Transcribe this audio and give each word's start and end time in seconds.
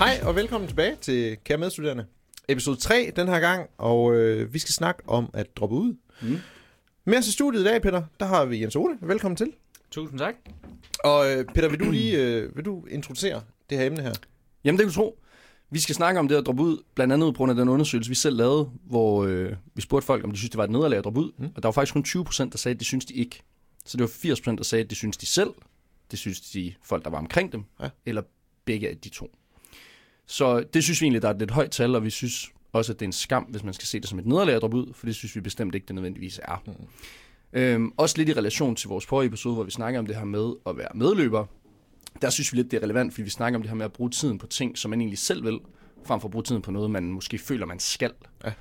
Hej 0.00 0.20
og 0.22 0.36
velkommen 0.36 0.68
tilbage 0.68 0.96
til 1.00 1.36
Kære 1.44 1.58
Medstuderende. 1.58 2.06
Episode 2.48 2.76
3 2.76 3.12
den 3.16 3.28
her 3.28 3.40
gang, 3.40 3.70
og 3.78 4.14
øh, 4.14 4.54
vi 4.54 4.58
skal 4.58 4.72
snakke 4.72 5.02
om 5.08 5.30
at 5.34 5.56
droppe 5.56 5.76
ud. 5.76 5.96
Mm. 6.22 6.36
Med 7.04 7.18
os 7.18 7.28
i 7.28 7.32
studiet 7.32 7.60
i 7.60 7.64
dag, 7.64 7.82
Peter, 7.82 8.02
der 8.20 8.26
har 8.26 8.44
vi 8.44 8.60
Jens 8.62 8.76
Ole. 8.76 8.98
Velkommen 9.00 9.36
til. 9.36 9.52
Tusind 9.90 10.18
tak. 10.18 10.34
Og 11.04 11.32
øh, 11.32 11.44
Peter, 11.44 11.68
vil 11.68 11.80
du 11.80 11.90
lige 11.90 12.18
øh, 12.18 12.56
vil 12.56 12.64
du 12.64 12.84
introducere 12.86 13.42
det 13.70 13.78
her 13.78 13.86
emne 13.86 14.02
her? 14.02 14.12
Jamen, 14.64 14.78
det 14.78 14.84
kan 14.84 14.88
du 14.88 14.94
tro. 14.94 15.22
Vi 15.70 15.78
skal 15.78 15.94
snakke 15.94 16.20
om 16.20 16.28
det 16.28 16.36
at 16.36 16.46
droppe 16.46 16.62
ud, 16.62 16.78
blandt 16.94 17.12
andet 17.12 17.34
på 17.34 17.36
grund 17.36 17.50
af 17.50 17.56
den 17.56 17.68
undersøgelse, 17.68 18.08
vi 18.08 18.14
selv 18.14 18.36
lavede, 18.36 18.70
hvor 18.84 19.24
øh, 19.24 19.52
vi 19.74 19.82
spurgte 19.82 20.06
folk, 20.06 20.24
om 20.24 20.30
de 20.30 20.36
synes, 20.36 20.50
det 20.50 20.58
var 20.58 20.64
et 20.64 20.70
nederlag 20.70 20.98
at 20.98 21.04
droppe 21.04 21.20
ud. 21.20 21.32
Mm. 21.38 21.48
Og 21.56 21.62
der 21.62 21.66
var 21.66 21.72
faktisk 21.72 21.92
kun 21.92 22.02
20 22.02 22.24
procent, 22.24 22.52
der 22.52 22.58
sagde, 22.58 22.74
at 22.74 22.80
de 22.80 22.84
synes 22.84 23.04
de 23.04 23.14
ikke. 23.14 23.42
Så 23.84 23.96
det 23.96 24.02
var 24.02 24.08
80 24.08 24.40
procent, 24.40 24.58
der 24.58 24.64
sagde, 24.64 24.84
at 24.84 24.90
de 24.90 24.94
synes 24.94 25.16
de 25.16 25.26
selv. 25.26 25.50
Det 26.10 26.18
synes 26.18 26.40
de 26.40 26.74
folk, 26.82 27.04
der 27.04 27.10
var 27.10 27.18
omkring 27.18 27.52
dem. 27.52 27.64
Ja. 27.80 27.88
Eller 28.06 28.22
begge 28.64 28.88
af 28.88 28.96
de 28.96 29.08
to. 29.08 29.30
Så 30.30 30.60
det 30.60 30.84
synes 30.84 31.00
vi 31.00 31.04
egentlig, 31.04 31.22
der 31.22 31.28
er 31.28 31.32
et 31.32 31.38
lidt 31.38 31.50
højt 31.50 31.70
tal, 31.70 31.94
og 31.94 32.04
vi 32.04 32.10
synes 32.10 32.52
også, 32.72 32.92
at 32.92 33.00
det 33.00 33.04
er 33.04 33.08
en 33.08 33.12
skam, 33.12 33.42
hvis 33.42 33.64
man 33.64 33.74
skal 33.74 33.86
se 33.86 34.00
det 34.00 34.08
som 34.08 34.18
et 34.18 34.26
nederlag 34.26 34.54
at 34.54 34.62
droppe 34.62 34.76
ud, 34.76 34.92
for 34.94 35.06
det 35.06 35.14
synes 35.14 35.36
vi 35.36 35.40
bestemt 35.40 35.74
ikke, 35.74 35.86
det 35.86 35.94
nødvendigvis 35.94 36.40
er. 36.42 36.62
Mm. 36.66 36.72
Øhm, 37.52 37.92
også 37.96 38.14
lidt 38.18 38.28
i 38.28 38.32
relation 38.32 38.76
til 38.76 38.88
vores 38.88 39.06
forrige 39.06 39.26
episode, 39.26 39.54
hvor 39.54 39.64
vi 39.64 39.70
snakker 39.70 40.00
om 40.00 40.06
det 40.06 40.16
her 40.16 40.24
med 40.24 40.52
at 40.66 40.76
være 40.76 40.88
medløber. 40.94 41.46
Der 42.22 42.30
synes 42.30 42.52
vi 42.52 42.56
lidt, 42.58 42.70
det 42.70 42.76
er 42.76 42.82
relevant, 42.82 43.12
fordi 43.12 43.22
vi 43.22 43.30
snakker 43.30 43.58
om 43.58 43.62
det 43.62 43.68
her 43.68 43.76
med 43.76 43.84
at 43.84 43.92
bruge 43.92 44.10
tiden 44.10 44.38
på 44.38 44.46
ting, 44.46 44.78
som 44.78 44.90
man 44.90 45.00
egentlig 45.00 45.18
selv 45.18 45.44
vil, 45.44 45.58
frem 46.04 46.20
for 46.20 46.28
at 46.28 46.32
bruge 46.32 46.42
tiden 46.42 46.62
på 46.62 46.70
noget, 46.70 46.90
man 46.90 47.04
måske 47.04 47.38
føler, 47.38 47.66
man 47.66 47.78
skal. 47.78 48.12
Ja. 48.44 48.52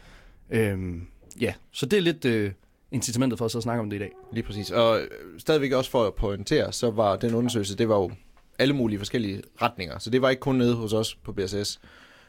Øhm, 0.50 1.08
ja, 1.42 1.54
så 1.72 1.86
det 1.86 1.98
er 1.98 2.02
lidt 2.02 2.26
øh, 2.26 2.52
incitamentet 2.92 3.38
for 3.38 3.46
os 3.46 3.56
at 3.56 3.64
snakke 3.64 3.82
om 3.82 3.90
det 3.90 3.98
i 3.98 4.00
dag. 4.00 4.12
Lige 4.34 4.44
præcis. 4.44 4.72
Og 4.72 5.02
stadigvæk 5.38 5.72
også 5.72 5.92
for 5.92 6.08
at 6.08 6.16
pointere, 6.16 6.74
så 6.74 6.92
var 6.92 7.16
den 7.16 7.34
undersøgelse, 7.34 7.78
det 7.78 7.90
var 7.90 7.96
jo 7.96 8.12
alle 8.60 8.74
mulige 8.74 8.98
forskellige 9.00 9.42
retninger. 9.62 10.00
Så 10.00 10.10
det 10.10 10.22
var 10.22 10.30
ikke 10.30 10.40
kun 10.40 10.56
nede 10.56 10.76
hos 10.76 10.94
os 10.94 11.16
på 11.16 11.32
BSS, 11.34 11.80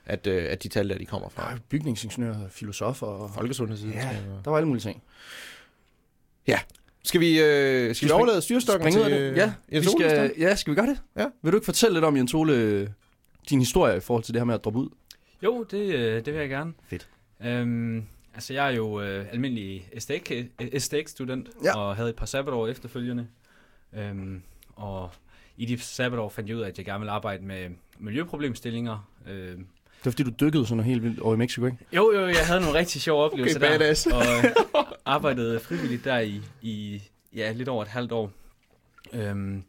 at, 0.06 0.26
øh, 0.26 0.46
at 0.50 0.62
de 0.62 0.68
tal 0.68 0.88
der, 0.88 0.98
de 0.98 1.06
kommer 1.06 1.28
fra. 1.28 1.50
Ja, 1.52 1.58
bygningsingeniører, 1.68 2.48
filosofer 2.48 3.06
og... 3.06 3.30
Folkesundhedssiden. 3.34 3.94
Ja, 3.94 4.16
der 4.44 4.50
var 4.50 4.56
alle 4.56 4.68
mulige 4.68 4.82
ting. 4.82 5.02
Skal 7.04 7.20
vi, 7.20 7.40
øh, 7.40 7.44
skal 7.44 7.88
vi 7.88 7.94
springe- 7.94 8.14
overlade 8.14 8.42
styrstokken 8.42 8.88
ud 8.88 8.92
til 8.92 9.00
af 9.00 9.10
det. 9.10 9.36
Ja, 9.36 9.52
Jens 9.72 9.86
vi 9.86 9.90
Ole, 9.94 10.10
skal, 10.10 10.10
skal... 10.10 10.32
ja, 10.38 10.54
skal 10.56 10.70
vi 10.70 10.74
gøre 10.76 10.86
det? 10.86 11.02
Ja. 11.16 11.26
Vil 11.42 11.52
du 11.52 11.56
ikke 11.56 11.64
fortælle 11.64 11.94
lidt 11.94 12.04
om, 12.04 12.16
Jens 12.16 12.34
Ole, 12.34 12.94
din 13.50 13.58
historie 13.58 13.96
i 13.96 14.00
forhold 14.00 14.24
til 14.24 14.34
det 14.34 14.40
her 14.40 14.44
med 14.44 14.54
at 14.54 14.64
droppe 14.64 14.78
ud? 14.78 14.88
Jo, 15.42 15.62
det, 15.70 15.94
øh, 15.94 16.24
det 16.24 16.32
vil 16.34 16.40
jeg 16.40 16.48
gerne. 16.48 16.72
Fedt. 16.88 17.08
Øhm, 17.44 18.04
altså, 18.34 18.52
jeg 18.54 18.66
er 18.66 18.76
jo 18.76 19.00
øh, 19.00 19.26
almindelig 19.32 19.88
STX-student, 20.78 21.48
Ja. 21.64 21.76
og 21.78 21.96
havde 21.96 22.10
et 22.10 22.16
par 22.16 22.26
sabbatår 22.26 22.68
efterfølgende. 22.68 23.26
Øhm, 23.96 24.42
og 24.80 25.10
i 25.56 25.64
de 25.64 25.78
sabbatår 25.78 26.28
fandt 26.28 26.48
jeg 26.48 26.56
ud 26.56 26.62
af, 26.62 26.68
at 26.68 26.78
jeg 26.78 26.86
gerne 26.86 26.98
ville 27.00 27.12
arbejde 27.12 27.44
med 27.44 27.68
miljøproblemstillinger. 27.98 29.08
Øhm, 29.28 29.56
Det 29.56 30.04
var 30.04 30.10
fordi, 30.10 30.22
du 30.22 30.30
dykkede 30.40 30.66
sådan 30.66 30.76
noget 30.76 30.90
helt 30.90 31.02
vildt 31.02 31.20
over 31.20 31.34
i 31.34 31.38
Mexico, 31.38 31.66
ikke? 31.66 31.78
jo, 31.92 32.12
jo, 32.12 32.26
jeg 32.26 32.46
havde 32.46 32.60
nogle 32.60 32.78
rigtig 32.78 33.00
sjove 33.02 33.24
oplevelser 33.24 33.58
Okay, 33.58 33.68
badass. 33.78 34.02
der, 34.04 34.14
og 34.14 34.22
øh, 34.22 34.44
arbejdede 35.04 35.60
frivilligt 35.60 36.04
der 36.04 36.18
i, 36.18 36.40
i 36.62 37.02
ja, 37.34 37.52
lidt 37.52 37.68
over 37.68 37.82
et 37.82 37.88
halvt 37.88 38.12
år. 38.12 38.30
Øhm, 39.12 39.62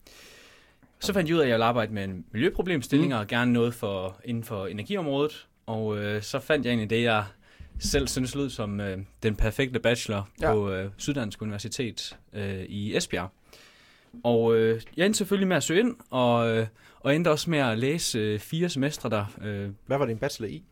så 0.99 1.13
fandt 1.13 1.29
jeg 1.29 1.35
ud 1.35 1.39
af, 1.41 1.43
at 1.43 1.49
jeg 1.49 1.55
ville 1.55 1.65
arbejde 1.65 1.93
med 1.93 2.07
miljøproblemstillinger, 2.31 3.17
mm. 3.17 3.21
og 3.21 3.27
gerne 3.27 3.53
noget 3.53 3.73
for, 3.73 4.19
inden 4.25 4.43
for 4.43 4.67
energiområdet. 4.67 5.47
Og 5.65 5.97
øh, 5.97 6.21
så 6.21 6.39
fandt 6.39 6.65
jeg 6.65 6.71
egentlig 6.71 6.89
det, 6.89 7.03
jeg 7.03 7.23
selv 7.79 8.07
synes 8.07 8.35
lød 8.35 8.49
som 8.49 8.79
øh, 8.79 8.97
den 9.23 9.35
perfekte 9.35 9.79
bachelor 9.79 10.29
ja. 10.41 10.53
på 10.53 10.69
øh, 10.71 10.89
Syddansk 10.97 11.41
Universitet 11.41 12.17
øh, 12.33 12.63
i 12.63 12.95
Esbjerg. 12.95 13.29
Og 14.23 14.55
øh, 14.55 14.81
jeg 14.97 15.05
endte 15.05 15.17
selvfølgelig 15.17 15.47
med 15.47 15.57
at 15.57 15.63
søge 15.63 15.79
ind, 15.79 15.95
og, 16.09 16.49
øh, 16.49 16.67
og 16.99 17.15
endte 17.15 17.31
også 17.31 17.49
med 17.49 17.59
at 17.59 17.77
læse 17.77 18.19
øh, 18.19 18.39
fire 18.39 18.69
semestre 18.69 19.09
der. 19.09 19.25
Øh, 19.41 19.69
Hvad 19.85 19.97
var 19.97 20.05
din 20.05 20.17
bachelor 20.17 20.49
i? 20.49 20.63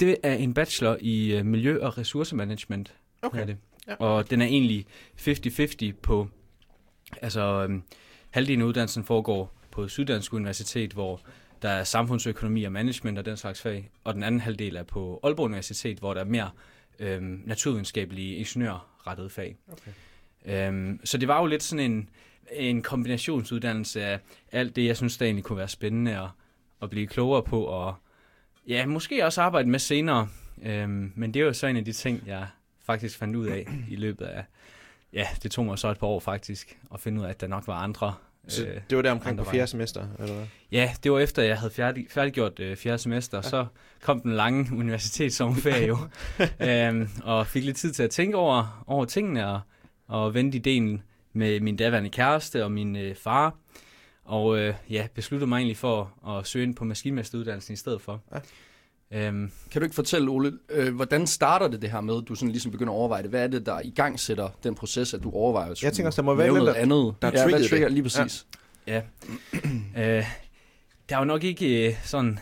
det 0.00 0.16
er 0.22 0.34
en 0.34 0.54
bachelor 0.54 0.96
i 1.00 1.36
øh, 1.36 1.46
miljø- 1.46 1.82
og 1.82 1.98
ressourcemanagement. 1.98 2.94
Er 3.22 3.44
det. 3.44 3.56
Ja. 3.88 3.94
Og 3.94 4.30
den 4.30 4.42
er 4.42 4.46
egentlig 4.46 4.86
50-50 5.18 5.92
på, 6.02 6.28
altså 7.22 7.40
øhm, 7.40 7.82
halvdelen 8.30 8.62
af 8.62 8.66
uddannelsen 8.66 9.04
foregår 9.04 9.54
på 9.70 9.88
Syddansk 9.88 10.32
Universitet, 10.32 10.92
hvor 10.92 11.20
der 11.62 11.68
er 11.68 11.84
samfundsøkonomi 11.84 12.64
og 12.64 12.72
management 12.72 13.18
og 13.18 13.26
den 13.26 13.36
slags 13.36 13.62
fag, 13.62 13.90
og 14.04 14.14
den 14.14 14.22
anden 14.22 14.40
halvdel 14.40 14.76
er 14.76 14.82
på 14.82 15.20
Aalborg 15.22 15.44
Universitet, 15.44 15.98
hvor 15.98 16.14
der 16.14 16.20
er 16.20 16.24
mere 16.24 16.50
øhm, 16.98 17.42
naturvidenskabelige 17.44 18.36
ingeniørrettede 18.36 19.30
fag. 19.30 19.56
Okay. 19.72 20.68
Øhm, 20.68 21.00
så 21.04 21.18
det 21.18 21.28
var 21.28 21.40
jo 21.40 21.46
lidt 21.46 21.62
sådan 21.62 21.92
en, 21.92 22.08
en 22.52 22.82
kombinationsuddannelse 22.82 24.04
af 24.04 24.20
alt 24.52 24.76
det, 24.76 24.86
jeg 24.86 24.96
synes, 24.96 25.16
der 25.16 25.26
egentlig 25.26 25.44
kunne 25.44 25.58
være 25.58 25.68
spændende 25.68 26.18
at, 26.18 26.28
at 26.82 26.90
blive 26.90 27.06
klogere 27.06 27.42
på, 27.42 27.64
og 27.64 27.94
ja, 28.68 28.86
måske 28.86 29.26
også 29.26 29.42
arbejde 29.42 29.68
med 29.68 29.78
senere. 29.78 30.28
Øhm, 30.62 31.12
men 31.14 31.34
det 31.34 31.42
er 31.42 31.46
jo 31.46 31.52
så 31.52 31.66
en 31.66 31.76
af 31.76 31.84
de 31.84 31.92
ting, 31.92 32.22
jeg 32.26 32.46
faktisk 32.84 33.18
fandt 33.18 33.36
ud 33.36 33.46
af 33.46 33.66
i 33.88 33.96
løbet 33.96 34.24
af, 34.24 34.44
ja, 35.12 35.26
det 35.42 35.50
tog 35.50 35.64
mig 35.64 35.78
så 35.78 35.88
et 35.88 35.98
par 35.98 36.06
år 36.06 36.20
faktisk, 36.20 36.78
at 36.94 37.00
finde 37.00 37.20
ud 37.20 37.26
af, 37.26 37.30
at 37.30 37.40
der 37.40 37.46
nok 37.46 37.66
var 37.66 37.74
andre. 37.74 38.14
Så 38.48 38.66
øh, 38.66 38.80
det 38.90 38.96
var 38.96 39.02
der 39.02 39.10
omkring 39.10 39.38
på 39.38 39.44
fjerde 39.44 39.66
semester, 39.66 40.06
eller 40.18 40.34
hvad? 40.34 40.46
Ja, 40.72 40.90
det 41.02 41.12
var 41.12 41.18
efter, 41.18 41.42
jeg 41.42 41.58
havde 41.58 41.72
færdig, 41.72 42.06
færdiggjort 42.10 42.60
øh, 42.60 42.76
fjerde 42.76 42.98
semester, 42.98 43.38
ja. 43.38 43.42
så 43.42 43.66
kom 44.00 44.20
den 44.20 44.32
lange 44.32 44.68
universitetssommerferie 44.80 45.86
jo, 45.86 45.98
øhm, 46.68 47.08
og 47.22 47.46
fik 47.46 47.64
lidt 47.64 47.76
tid 47.76 47.92
til 47.92 48.02
at 48.02 48.10
tænke 48.10 48.36
over, 48.36 48.84
over 48.86 49.04
tingene, 49.04 49.48
og, 49.48 49.60
og 50.06 50.34
vente 50.34 50.58
ideen 50.58 51.02
med 51.32 51.60
min 51.60 51.76
daværende 51.76 52.10
kæreste 52.10 52.64
og 52.64 52.72
min 52.72 52.96
øh, 52.96 53.14
far, 53.16 53.54
og 54.24 54.58
øh, 54.58 54.74
ja, 54.90 55.06
besluttede 55.14 55.48
mig 55.48 55.56
egentlig 55.56 55.76
for 55.76 56.28
at 56.38 56.46
søge 56.46 56.62
ind 56.62 56.74
på 56.74 56.84
maskinmesteruddannelsen 56.84 57.72
i 57.72 57.76
stedet 57.76 58.00
for. 58.00 58.20
Ja. 58.32 58.38
Øhm, 59.28 59.50
Kan 59.70 59.80
du 59.80 59.84
ikke 59.84 59.94
fortælle, 59.94 60.30
Ole, 60.30 60.52
øh, 60.70 60.94
hvordan 60.94 61.26
starter 61.26 61.68
det 61.68 61.82
det 61.82 61.90
her 61.90 62.00
med, 62.00 62.16
at 62.22 62.28
du 62.28 62.34
sådan 62.34 62.48
ligesom 62.50 62.72
begynder 62.72 62.92
at 62.92 62.96
overveje 62.96 63.22
det? 63.22 63.30
Hvad 63.30 63.42
er 63.42 63.46
det, 63.46 63.66
der 63.66 63.80
i 63.80 63.90
gang 63.90 64.20
sætter 64.20 64.48
den 64.64 64.74
proces, 64.74 65.14
at 65.14 65.22
du 65.22 65.30
overvejer 65.30 65.70
at 65.70 65.82
Jeg 65.82 65.92
tænker 65.92 66.10
der 66.10 66.22
må 66.22 66.32
skulle 66.32 66.38
være 66.38 66.48
noget 66.54 66.74
der- 66.74 66.80
andet? 66.82 67.14
der 67.22 67.28
ja, 67.28 67.32
hvad 67.32 67.42
triggede 67.42 67.68
trigger 67.68 67.86
det. 67.88 67.92
lige 67.94 68.02
præcis? 68.02 68.46
Ja. 68.86 69.02
øh, 69.98 70.24
der 71.08 71.16
er 71.16 71.18
jo 71.18 71.24
nok 71.24 71.44
ikke 71.44 71.88
øh, 71.88 71.94
sådan 72.04 72.38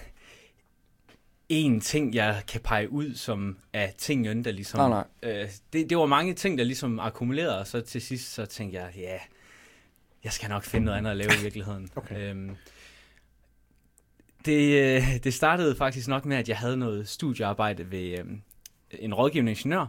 en 1.51 1.81
ting, 1.81 2.15
jeg 2.15 2.43
kan 2.49 2.61
pege 2.61 2.93
ud, 2.93 3.15
som 3.15 3.59
er 3.73 3.91
tingen, 3.99 4.45
der 4.45 4.51
ligesom... 4.51 4.91
Nej, 4.91 5.05
nej. 5.23 5.41
Øh, 5.43 5.49
det, 5.73 5.91
det 5.91 5.99
var 5.99 6.07
mange 6.07 6.35
ting, 6.35 6.59
der 6.59 6.65
ligesom 6.65 6.99
akkumulerede, 6.99 7.59
og 7.59 7.67
så 7.67 7.81
til 7.81 8.03
sidst 8.03 8.35
så 8.35 8.47
tænkte 8.47 8.79
jeg, 8.79 8.93
ja, 8.97 9.19
jeg 10.25 10.33
skal 10.33 10.49
nok 10.49 10.65
finde 10.65 10.85
noget 10.85 10.99
andet 10.99 11.11
at 11.11 11.17
lave 11.17 11.31
i 11.39 11.43
virkeligheden. 11.47 11.91
Okay. 11.97 12.31
Øhm, 12.31 12.57
det, 14.45 14.97
øh, 14.97 15.03
det 15.25 15.35
startede 15.35 15.77
faktisk 15.77 16.09
nok 16.09 16.25
med, 16.25 16.37
at 16.37 16.49
jeg 16.49 16.59
havde 16.59 16.77
noget 16.77 17.09
studiearbejde 17.09 17.91
ved 17.91 18.19
øh, 18.19 18.25
en 18.91 19.15
rådgivende 19.15 19.53
ingeniør, 19.53 19.87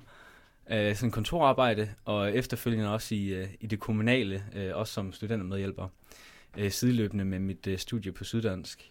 øh, 0.71 0.95
sådan 0.95 1.11
kontorarbejde, 1.11 1.89
og 2.05 2.35
efterfølgende 2.35 2.93
også 2.93 3.15
i, 3.15 3.27
øh, 3.27 3.47
i 3.59 3.67
det 3.67 3.79
kommunale, 3.79 4.43
øh, 4.55 4.75
også 4.75 4.93
som 4.93 5.13
studentermedhjælper, 5.13 5.87
øh, 6.57 6.71
sideløbende 6.71 7.25
med 7.25 7.39
mit 7.39 7.67
øh, 7.67 7.77
studie 7.77 8.11
på 8.11 8.23
Syddansk. 8.23 8.90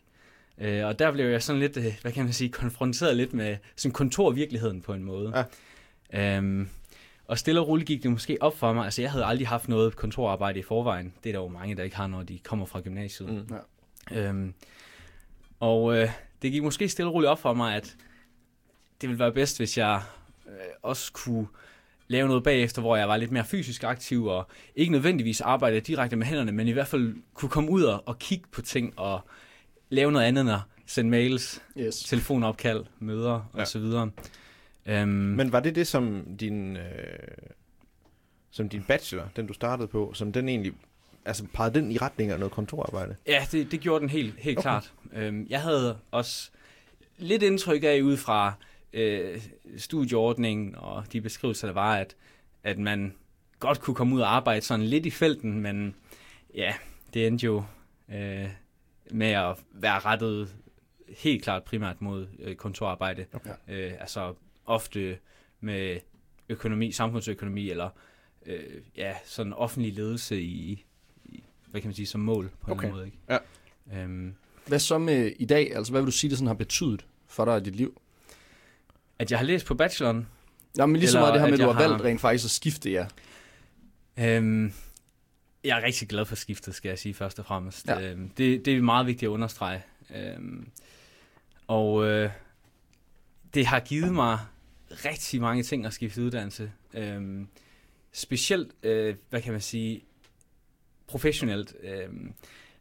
Øh, 0.61 0.87
og 0.87 0.99
der 0.99 1.13
blev 1.13 1.27
jeg 1.27 1.43
sådan 1.43 1.61
lidt, 1.61 1.77
øh, 1.77 1.99
hvad 2.03 2.13
kan 2.13 2.25
man 2.25 2.33
sige, 2.33 2.51
konfronteret 2.51 3.17
lidt 3.17 3.35
med 3.35 3.57
sådan 3.77 3.93
kontorvirkeligheden 3.93 4.83
på 4.83 4.95
en 4.95 5.05
måde. 5.05 5.47
Ja. 6.13 6.37
Øhm, 6.37 6.69
og 7.25 7.39
stille 7.39 7.61
og 7.61 7.69
roligt 7.69 7.87
gik 7.87 8.03
det 8.03 8.11
måske 8.11 8.39
op 8.41 8.59
for 8.59 8.73
mig. 8.73 8.85
Altså, 8.85 9.03
jeg 9.03 9.11
havde 9.11 9.25
aldrig 9.25 9.49
haft 9.49 9.69
noget 9.69 9.97
kontorarbejde 9.97 10.59
i 10.59 10.63
forvejen. 10.63 11.13
Det 11.25 11.31
er 11.31 11.33
der 11.33 11.41
jo 11.41 11.49
mange, 11.49 11.75
der 11.77 11.83
ikke 11.83 11.97
har, 11.97 12.07
når 12.07 12.23
de 12.23 12.39
kommer 12.39 12.67
fra 12.67 12.81
gymnasiet. 12.81 13.29
Mm. 13.29 14.17
Øhm, 14.17 14.55
og 15.61 15.97
øh, 15.97 16.09
det 16.43 16.53
gik 16.53 16.63
måske 16.63 16.89
stille 16.89 17.09
og 17.09 17.15
roligt 17.15 17.31
op 17.31 17.41
for 17.41 17.55
mig, 17.55 17.75
at 17.75 17.97
det 19.01 19.09
ville 19.09 19.19
være 19.19 19.33
bedst, 19.33 19.59
hvis 19.59 19.79
jeg 19.79 20.03
øh, 20.47 20.53
også 20.83 21.13
kunne 21.13 21.47
lave 22.09 22.29
noget 22.29 22.45
bagefter, 22.45 22.83
hvor 22.83 22.97
jeg 22.97 23.09
var 23.09 23.17
lidt 23.17 23.31
mere 23.31 23.45
fysisk 23.45 23.85
aktiv, 23.85 24.25
og 24.25 24.49
ikke 24.75 24.93
nødvendigvis 24.93 25.41
arbejde 25.41 25.81
direkte 25.81 26.17
med 26.17 26.27
hænderne, 26.27 26.53
men 26.53 26.69
i 26.69 26.73
hvert 26.73 26.89
fald 26.89 27.15
kunne 27.35 27.49
komme 27.49 27.71
ud 27.71 27.83
og, 27.83 28.03
og 28.07 28.19
kigge 28.19 28.45
på 28.53 28.63
ting, 28.63 28.99
og 28.99 29.21
lave 29.91 30.13
noget 30.13 30.25
andet 30.27 30.41
end 30.41 30.51
at 30.51 30.61
sende 30.87 31.11
mails, 31.11 31.63
Yes. 31.79 32.01
telefonopkald, 32.03 32.85
møder 32.99 33.51
Ja. 33.57 33.63
osv. 33.63 33.85
Øhm, 34.87 35.09
Men 35.09 35.53
var 35.53 35.61
det 35.61 35.75
det, 35.75 35.87
som 35.87 36.25
din, 36.41 36.77
øh, 36.77 36.83
som 38.51 38.69
din 38.69 38.83
bachelor, 38.83 39.29
den 39.37 39.47
du 39.47 39.53
startede 39.53 39.89
på, 39.89 40.13
som 40.15 40.33
den 40.33 40.49
egentlig, 40.49 40.73
altså 41.25 41.45
pegede 41.55 41.75
den 41.81 41.93
i 41.93 41.97
retning 41.99 42.31
af 42.31 42.39
noget 42.39 42.53
kontorarbejde? 42.53 43.17
Ja, 43.27 43.47
det, 43.53 43.71
det 43.71 43.81
gjorde 43.81 44.01
den 44.01 44.09
helt, 44.09 44.35
helt 44.39 44.59
Okay. 44.59 44.63
klart. 44.63 44.93
Øhm, 45.13 45.47
jeg 45.51 45.63
havde 45.63 45.99
også 46.11 46.51
lidt 47.19 47.43
indtryk 47.43 47.85
af 47.85 48.01
ud 48.03 48.17
fra 48.17 48.53
øh, 48.93 49.43
studieordningen 49.77 50.75
og 50.77 51.05
de 51.13 51.21
beskrivelser, 51.21 51.67
der 51.69 51.75
var, 51.75 51.97
at, 51.97 52.17
at 52.65 52.79
man 52.79 53.15
godt 53.59 53.81
kunne 53.81 53.95
komme 53.95 54.17
ud 54.17 54.21
og 54.21 54.35
arbejde 54.37 54.61
sådan 54.65 54.87
lidt 54.87 55.07
i 55.07 55.11
felten, 55.11 55.61
men 55.61 55.95
ja, 56.55 56.75
det 57.15 57.27
endte 57.27 57.47
jo 57.47 57.65
øh, 58.15 58.49
med 59.13 59.27
at 59.31 59.57
være 59.73 59.99
rettet 59.99 60.55
helt 61.19 61.43
klart 61.45 61.63
primært 61.65 62.01
mod 62.03 62.27
øh, 62.39 62.57
kontorarbejde. 62.57 63.27
Okay. 63.33 63.51
Øh, 63.69 63.93
altså 64.01 64.35
ofte 64.67 65.19
med 65.61 65.99
økonomi, 66.49 66.93
samfundsøkonomi 66.93 67.71
eller 67.71 67.91
øh, 68.47 68.61
ja, 68.97 69.15
sådan 69.25 69.53
offentlig 69.53 69.95
ledelse 69.95 70.41
i, 70.43 70.85
i, 71.25 71.43
hvad 71.67 71.81
kan 71.81 71.89
man 71.89 71.95
sige, 71.95 72.07
som 72.07 72.21
mål 72.21 72.51
på 72.61 72.71
Okay. 72.73 72.87
en 72.89 72.93
måde. 72.95 73.07
Ikke? 73.07 73.19
Ja. 73.29 73.39
Øhm, 74.03 74.35
Hvad 74.67 74.79
så 74.79 74.99
med 74.99 75.33
i 75.39 75.45
dag? 75.45 75.77
Altså, 75.77 75.93
hvad 75.93 76.01
vil 76.01 76.07
du 76.07 76.13
sige, 76.13 76.31
det 76.31 76.39
sådan 76.39 76.47
har 76.47 76.55
betydet 76.55 77.07
for 77.27 77.45
dig 77.45 77.57
i 77.61 77.65
dit 77.65 77.77
liv? 77.77 78.01
At 79.19 79.31
jeg 79.31 79.39
har 79.39 79.47
læst 79.47 79.67
på 79.67 79.75
bacheloren, 79.75 80.29
Nå, 80.77 80.87
men 80.87 80.97
lige 80.97 81.11
så 81.11 81.19
meget 81.21 81.33
det 81.35 81.41
her 81.41 81.49
med, 81.49 81.55
at 81.59 81.61
du 81.61 81.67
har 81.73 81.73
har- 81.83 81.89
valgt 81.89 82.05
rent 82.05 82.21
faktisk 82.21 82.45
at 82.45 82.51
skifte, 82.51 82.91
ja. 82.91 83.07
Øhm, 84.19 84.73
jeg 85.65 85.79
er 85.79 85.83
rigtig 85.83 86.09
glad 86.09 86.25
for 86.25 86.37
skiftet, 86.37 86.75
skal 86.75 86.89
jeg 86.89 86.99
sige 86.99 87.15
først 87.15 87.39
og 87.39 87.47
fremmest. 87.47 87.89
Ja. 87.89 88.01
Øhm, 88.01 88.29
det, 88.29 88.65
det 88.65 88.77
er 88.77 88.83
meget 88.83 89.07
vigtigt 89.07 89.29
at 89.29 89.33
understrege. 89.33 89.83
Øhm, 90.15 90.69
og 91.67 92.07
øh, 92.07 92.31
det 93.55 93.67
har 93.67 93.81
givet 93.81 94.15
mig 94.15 94.39
rigtig 94.91 95.41
mange 95.41 95.63
ting 95.63 95.87
at 95.87 95.93
skifte 95.93 96.23
uddannelse. 96.23 96.73
Øhm, 96.95 97.49
specielt, 98.13 98.73
øh, 98.83 99.15
hvad 99.31 99.43
kan 99.43 99.53
man 99.53 99.61
sige, 99.61 100.03
professionelt. 101.07 101.75
Øhm, 101.83 102.35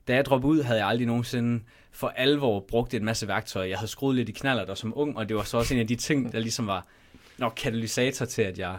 da 0.08 0.16
jeg 0.16 0.26
droppede 0.26 0.54
ud, 0.54 0.64
havde 0.64 0.80
jeg 0.80 0.88
aldrig 0.88 1.08
nogensinde 1.08 1.64
for 1.92 2.08
alvor 2.08 2.60
brugt 2.60 2.94
en 2.94 3.06
masse 3.06 3.28
værktøjer. 3.28 3.68
Jeg 3.68 3.78
havde 3.78 3.92
skruet 3.92 4.16
lidt 4.16 4.30
i 4.30 4.32
knaller 4.32 4.66
der 4.66 4.76
som 4.76 4.94
ung, 4.96 5.18
og 5.18 5.30
det 5.30 5.38
var 5.38 5.44
så 5.44 5.58
også 5.58 5.74
en 5.74 5.80
af 5.80 5.88
de 5.88 5.96
ting, 5.96 6.32
der 6.32 6.40
ligesom 6.40 6.68
var 6.68 6.86
nok 7.38 7.54
katalysator 7.58 8.26
til, 8.26 8.42
at 8.42 8.60
jeg 8.60 8.78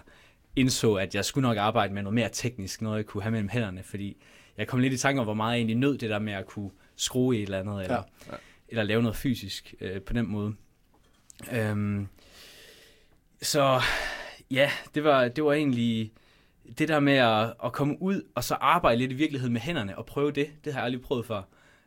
indså, 0.57 0.95
at 0.95 1.15
jeg 1.15 1.25
skulle 1.25 1.49
nok 1.49 1.57
arbejde 1.57 1.95
med 1.95 2.03
noget 2.03 2.15
mere 2.15 2.29
teknisk, 2.33 2.83
noget 2.83 2.97
jeg 2.97 3.07
kunne 3.07 3.23
have 3.23 3.31
mellem 3.31 3.49
hænderne, 3.49 3.83
fordi 3.83 4.17
jeg 4.57 4.67
kom 4.67 4.81
lidt 4.81 4.93
i 4.93 4.97
tanke 4.99 5.21
om, 5.21 5.27
hvor 5.27 5.35
meget 5.35 5.53
jeg 5.53 5.59
egentlig 5.59 5.77
nød 5.77 5.99
det 5.99 6.11
der 6.11 6.19
med 6.19 6.33
at 6.33 6.47
kunne 6.47 6.71
skrue 6.97 7.37
i 7.37 7.39
et 7.39 7.43
eller 7.43 7.59
andet, 7.61 7.83
eller, 7.83 7.97
Ja. 7.97 8.33
ja. 8.33 8.37
eller 8.69 8.83
lave 8.83 9.03
noget 9.03 9.17
fysisk 9.17 9.75
øh, 9.81 10.01
på 10.01 10.13
den 10.13 10.27
måde. 10.29 10.55
Øhm, 11.53 12.09
så 13.43 13.81
ja, 14.51 14.71
det 14.95 15.05
var, 15.05 15.29
det 15.29 15.45
var 15.45 15.53
egentlig 15.53 16.13
det 16.79 16.89
der 16.89 17.01
med 17.01 17.17
at, 17.17 17.55
at 17.65 17.73
komme 17.73 18.03
ud 18.03 18.23
og 18.35 18.45
så 18.45 18.55
arbejde 18.55 18.99
lidt 18.99 19.13
i 19.13 19.15
virkeligheden 19.15 19.53
med 19.53 19.61
hænderne 19.61 19.99
og 19.99 20.07
prøve 20.07 20.31
det, 20.31 20.51
det 20.65 20.73
har 20.73 20.81
jeg 20.81 20.85
aldrig 20.85 21.03
prøvet 21.03 21.27
før. 21.27 21.43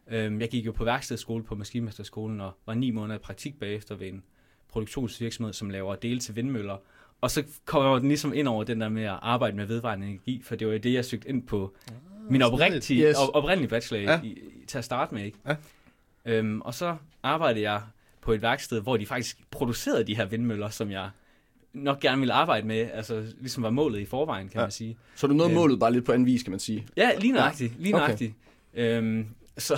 Øhm, 0.08 0.42
jeg 0.42 0.50
gik 0.50 0.66
jo 0.66 0.72
på 0.72 0.84
værkstedsskole 0.84 1.44
på 1.44 1.56
Maskinmesterskolen 1.56 2.42
og 2.42 2.52
var 2.66 2.74
ni 2.74 2.92
måneder 2.92 3.16
i 3.20 3.22
praktik 3.22 3.60
bagefter 3.60 3.96
ved 3.96 4.08
en 4.08 4.24
produktionsvirksomhed, 4.70 5.54
som 5.54 5.70
laver 5.70 5.96
dele 5.96 6.20
til 6.20 6.36
vindmøller. 6.36 6.78
Og 7.24 7.32
så 7.32 7.44
kommer 7.66 8.00
den 8.00 8.08
ligesom 8.08 8.34
ind 8.34 8.48
over 8.48 8.64
den 8.64 8.82
der 8.82 8.90
med 8.90 9.04
at 9.04 9.20
arbejde 9.22 9.58
med 9.58 9.66
vedvarende 9.66 10.08
energi, 10.08 10.42
for 10.46 10.56
det 10.56 10.68
var 10.68 10.74
jo 10.74 10.80
det, 10.80 10.94
jeg 10.94 11.06
søgte 11.06 11.30
ind 11.30 11.44
på 11.48 11.74
min 12.30 12.42
oprindelige, 12.42 13.04
Yes. 13.04 13.10
yes. 13.10 13.16
op, 13.18 13.30
oprindelige 13.34 13.70
bachelor 13.70 14.02
Ja. 14.12 14.20
i, 14.24 14.28
i, 14.28 14.66
til 14.68 14.78
at 14.78 14.86
starte 14.86 15.16
med. 15.16 15.24
Ikke? 15.24 15.38
Ja. 15.48 15.56
Øhm, 16.26 16.62
og 16.62 16.74
så 16.74 16.96
arbejdede 17.24 17.72
jeg 17.72 17.82
på 18.22 18.32
et 18.34 18.42
værksted, 18.42 18.82
hvor 18.82 18.98
de 18.98 19.06
faktisk 19.06 19.38
producerede 19.52 20.04
de 20.04 20.16
her 20.16 20.26
vindmøller, 20.26 20.70
som 20.70 20.92
jeg 20.92 21.10
nok 21.74 22.00
gerne 22.00 22.20
ville 22.20 22.34
arbejde 22.34 22.68
med, 22.68 22.90
altså 22.94 23.26
ligesom 23.40 23.64
var 23.64 23.70
målet 23.70 24.00
i 24.00 24.06
forvejen, 24.06 24.50
kan 24.50 24.60
Ja. 24.60 24.64
man 24.66 24.72
sige. 24.72 24.98
Så 25.16 25.28
du 25.28 25.34
nåede 25.34 25.52
Øh. 25.52 25.56
målet 25.56 25.80
bare 25.80 25.92
lidt 25.94 26.06
på 26.06 26.12
anden 26.12 26.26
vis, 26.26 26.44
kan 26.44 26.52
man 26.52 26.60
sige. 26.60 26.88
Ja, 26.98 27.12
lige 27.20 27.34
nøjagtigt. 27.34 27.74
Lige 27.80 27.96
Okay. 27.96 28.04
nøjagtigt. 28.04 28.34
Øhm, 28.74 29.28
så 29.58 29.78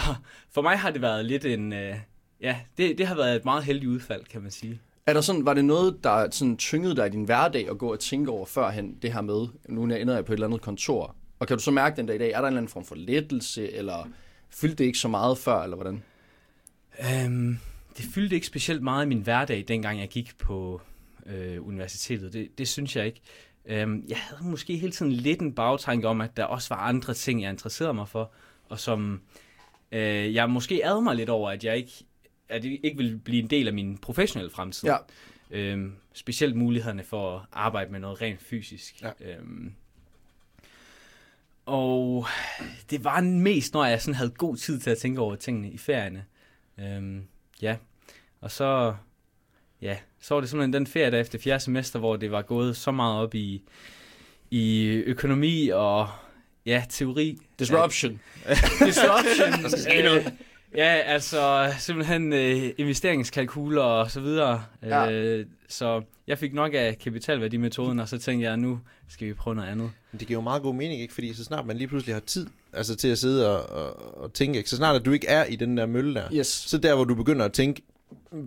for 0.51 0.61
mig 0.61 0.79
har 0.79 0.91
det 0.91 1.01
været 1.01 1.25
lidt 1.25 1.45
en... 1.45 1.73
Øh, 1.73 1.95
ja, 2.41 2.57
det, 2.77 2.97
det 2.97 3.07
har 3.07 3.15
været 3.15 3.35
et 3.35 3.45
meget 3.45 3.63
heldigt 3.63 3.89
udfald, 3.89 4.23
kan 4.25 4.41
man 4.41 4.51
sige. 4.51 4.79
Er 5.07 5.13
der 5.13 5.21
sådan, 5.21 5.45
var 5.45 5.53
det 5.53 5.65
noget, 5.65 6.03
der 6.03 6.29
sådan 6.31 6.57
tyngede 6.57 6.95
dig 6.95 7.07
i 7.07 7.09
din 7.09 7.23
hverdag 7.23 7.69
at 7.69 7.77
gå 7.77 7.91
og 7.91 7.99
tænke 7.99 8.31
over 8.31 8.45
førhen, 8.45 8.97
det 9.01 9.13
her 9.13 9.21
med, 9.21 9.47
nu 9.69 9.83
ender 9.83 10.15
jeg 10.15 10.25
på 10.25 10.33
et 10.33 10.35
eller 10.35 10.47
andet 10.47 10.61
kontor, 10.61 11.15
og 11.39 11.47
kan 11.47 11.57
du 11.57 11.63
så 11.63 11.71
mærke 11.71 11.97
den 11.97 12.05
dag 12.05 12.15
i 12.15 12.19
dag, 12.19 12.31
er 12.31 12.31
der 12.31 12.39
en 12.39 12.45
eller 12.45 12.57
anden 12.57 12.71
form 12.71 12.85
for 12.85 12.95
lettelse, 12.95 13.73
eller 13.73 14.09
fyldte 14.49 14.75
det 14.75 14.85
ikke 14.85 14.97
så 14.97 15.07
meget 15.07 15.37
før, 15.37 15.63
eller 15.63 15.75
hvordan? 15.75 16.03
Øhm, 16.99 17.57
det 17.97 18.05
fyldte 18.13 18.35
ikke 18.35 18.47
specielt 18.47 18.83
meget 18.83 19.05
i 19.05 19.07
min 19.07 19.21
hverdag, 19.21 19.65
dengang 19.67 19.99
jeg 19.99 20.09
gik 20.09 20.37
på 20.37 20.81
øh, 21.25 21.67
universitetet. 21.67 22.33
Det, 22.33 22.57
det 22.57 22.67
synes 22.67 22.95
jeg 22.95 23.05
ikke. 23.05 23.21
Øhm, 23.65 24.05
jeg 24.07 24.17
havde 24.17 24.49
måske 24.49 24.77
hele 24.77 24.91
tiden 24.91 25.11
lidt 25.11 25.41
en 25.41 25.53
bagtanke 25.53 26.07
om, 26.07 26.21
at 26.21 26.37
der 26.37 26.43
også 26.43 26.75
var 26.75 26.81
andre 26.81 27.13
ting, 27.13 27.41
jeg 27.41 27.49
interesserede 27.49 27.93
mig 27.93 28.07
for, 28.07 28.31
og 28.69 28.79
som 28.79 29.21
øh, 29.91 30.33
jeg 30.33 30.49
måske 30.49 30.85
ad 30.85 31.01
mig 31.01 31.15
lidt 31.15 31.29
over, 31.29 31.49
at 31.49 31.63
jeg 31.63 31.77
ikke, 31.77 32.05
at 32.49 32.63
det 32.63 32.79
ikke 32.83 32.97
ville 32.97 33.17
blive 33.17 33.43
en 33.43 33.49
del 33.49 33.67
af 33.67 33.73
min 33.73 33.97
professionelle 33.97 34.51
fremtid. 34.51 34.89
Ja. 34.89 34.97
Øhm, 35.51 35.95
specielt 36.13 36.55
mulighederne 36.55 37.03
for 37.03 37.37
at 37.37 37.41
arbejde 37.53 37.91
med 37.91 37.99
noget 37.99 38.21
rent 38.21 38.41
fysisk. 38.41 39.01
Ja. 39.01 39.11
Øhm, 39.19 39.73
og 41.65 42.25
det 42.89 43.03
var 43.03 43.21
mest, 43.21 43.73
når 43.73 43.85
jeg 43.85 44.01
sådan 44.01 44.15
havde 44.15 44.29
god 44.29 44.57
tid 44.57 44.79
til 44.79 44.89
at 44.89 44.97
tænke 44.97 45.21
over 45.21 45.35
tingene 45.35 45.71
i 45.71 45.77
ferierne. 45.77 46.25
Øhm, 46.79 47.23
ja, 47.61 47.75
og 48.41 48.51
så, 48.51 48.95
ja, 49.81 49.97
så 50.19 50.33
var 50.33 50.41
det 50.41 50.49
simpelthen 50.49 50.73
den 50.73 50.87
ferie 50.87 51.11
der 51.11 51.19
efter 51.19 51.39
fjerde 51.39 51.63
semester, 51.63 51.99
hvor 51.99 52.15
det 52.15 52.31
var 52.31 52.41
gået 52.41 52.77
så 52.77 52.91
meget 52.91 53.21
op 53.23 53.35
i, 53.35 53.63
i 54.51 54.85
økonomi 54.87 55.69
og 55.69 56.07
ja, 56.65 56.83
teori. 56.89 57.37
Disruption. 57.59 58.19
Disruption. 58.85 59.63
Der 59.63 59.69
skal 59.69 59.81
ske 59.81 60.01
noget. 60.03 60.33
Øh, 60.75 60.79
Ja, 60.79 60.93
altså 60.93 61.73
simpelthen 61.79 62.33
øh, 62.33 62.69
investeringskalkuler 62.77 63.81
og 63.81 64.11
så 64.11 64.19
videre. 64.19 64.63
Ja. 64.83 65.03
Ja. 65.03 65.11
Øh, 65.11 65.45
så 65.69 66.01
jeg 66.27 66.37
fik 66.37 66.53
nok 66.53 66.71
af 66.73 66.97
kapitalværdimetoden, 66.99 67.99
og 67.99 68.09
så 68.09 68.17
tænkte 68.17 68.47
jeg, 68.49 68.57
nu 68.57 68.79
skal 69.09 69.27
vi 69.27 69.33
prøve 69.33 69.55
noget 69.55 69.69
andet. 69.69 69.91
Men 70.11 70.19
det 70.19 70.27
giver 70.27 70.37
jo 70.39 70.43
meget 70.43 70.61
god 70.61 70.75
mening, 70.75 71.01
ikke? 71.01 71.13
Fordi 71.13 71.33
så 71.33 71.43
snart 71.43 71.65
man 71.65 71.77
lige 71.77 71.87
pludselig 71.87 72.15
har 72.15 72.19
tid 72.19 72.47
altså 72.73 72.95
til 72.95 73.07
at 73.07 73.17
sidde 73.17 73.57
og, 73.59 73.69
og, 73.83 74.17
og 74.23 74.33
tænke, 74.33 74.57
ikke? 74.57 74.69
så 74.69 74.75
snart 74.75 74.95
at 74.95 75.05
du 75.05 75.11
ikke 75.11 75.27
er 75.27 75.45
i 75.45 75.55
den 75.55 75.77
der 75.77 75.85
mølle 75.85 76.13
der, 76.15 76.23
Yes. 76.33 76.47
så 76.47 76.77
der, 76.77 76.95
hvor 76.95 77.03
du 77.03 77.15
begynder 77.15 77.45
at 77.45 77.53
tænke 77.53 77.81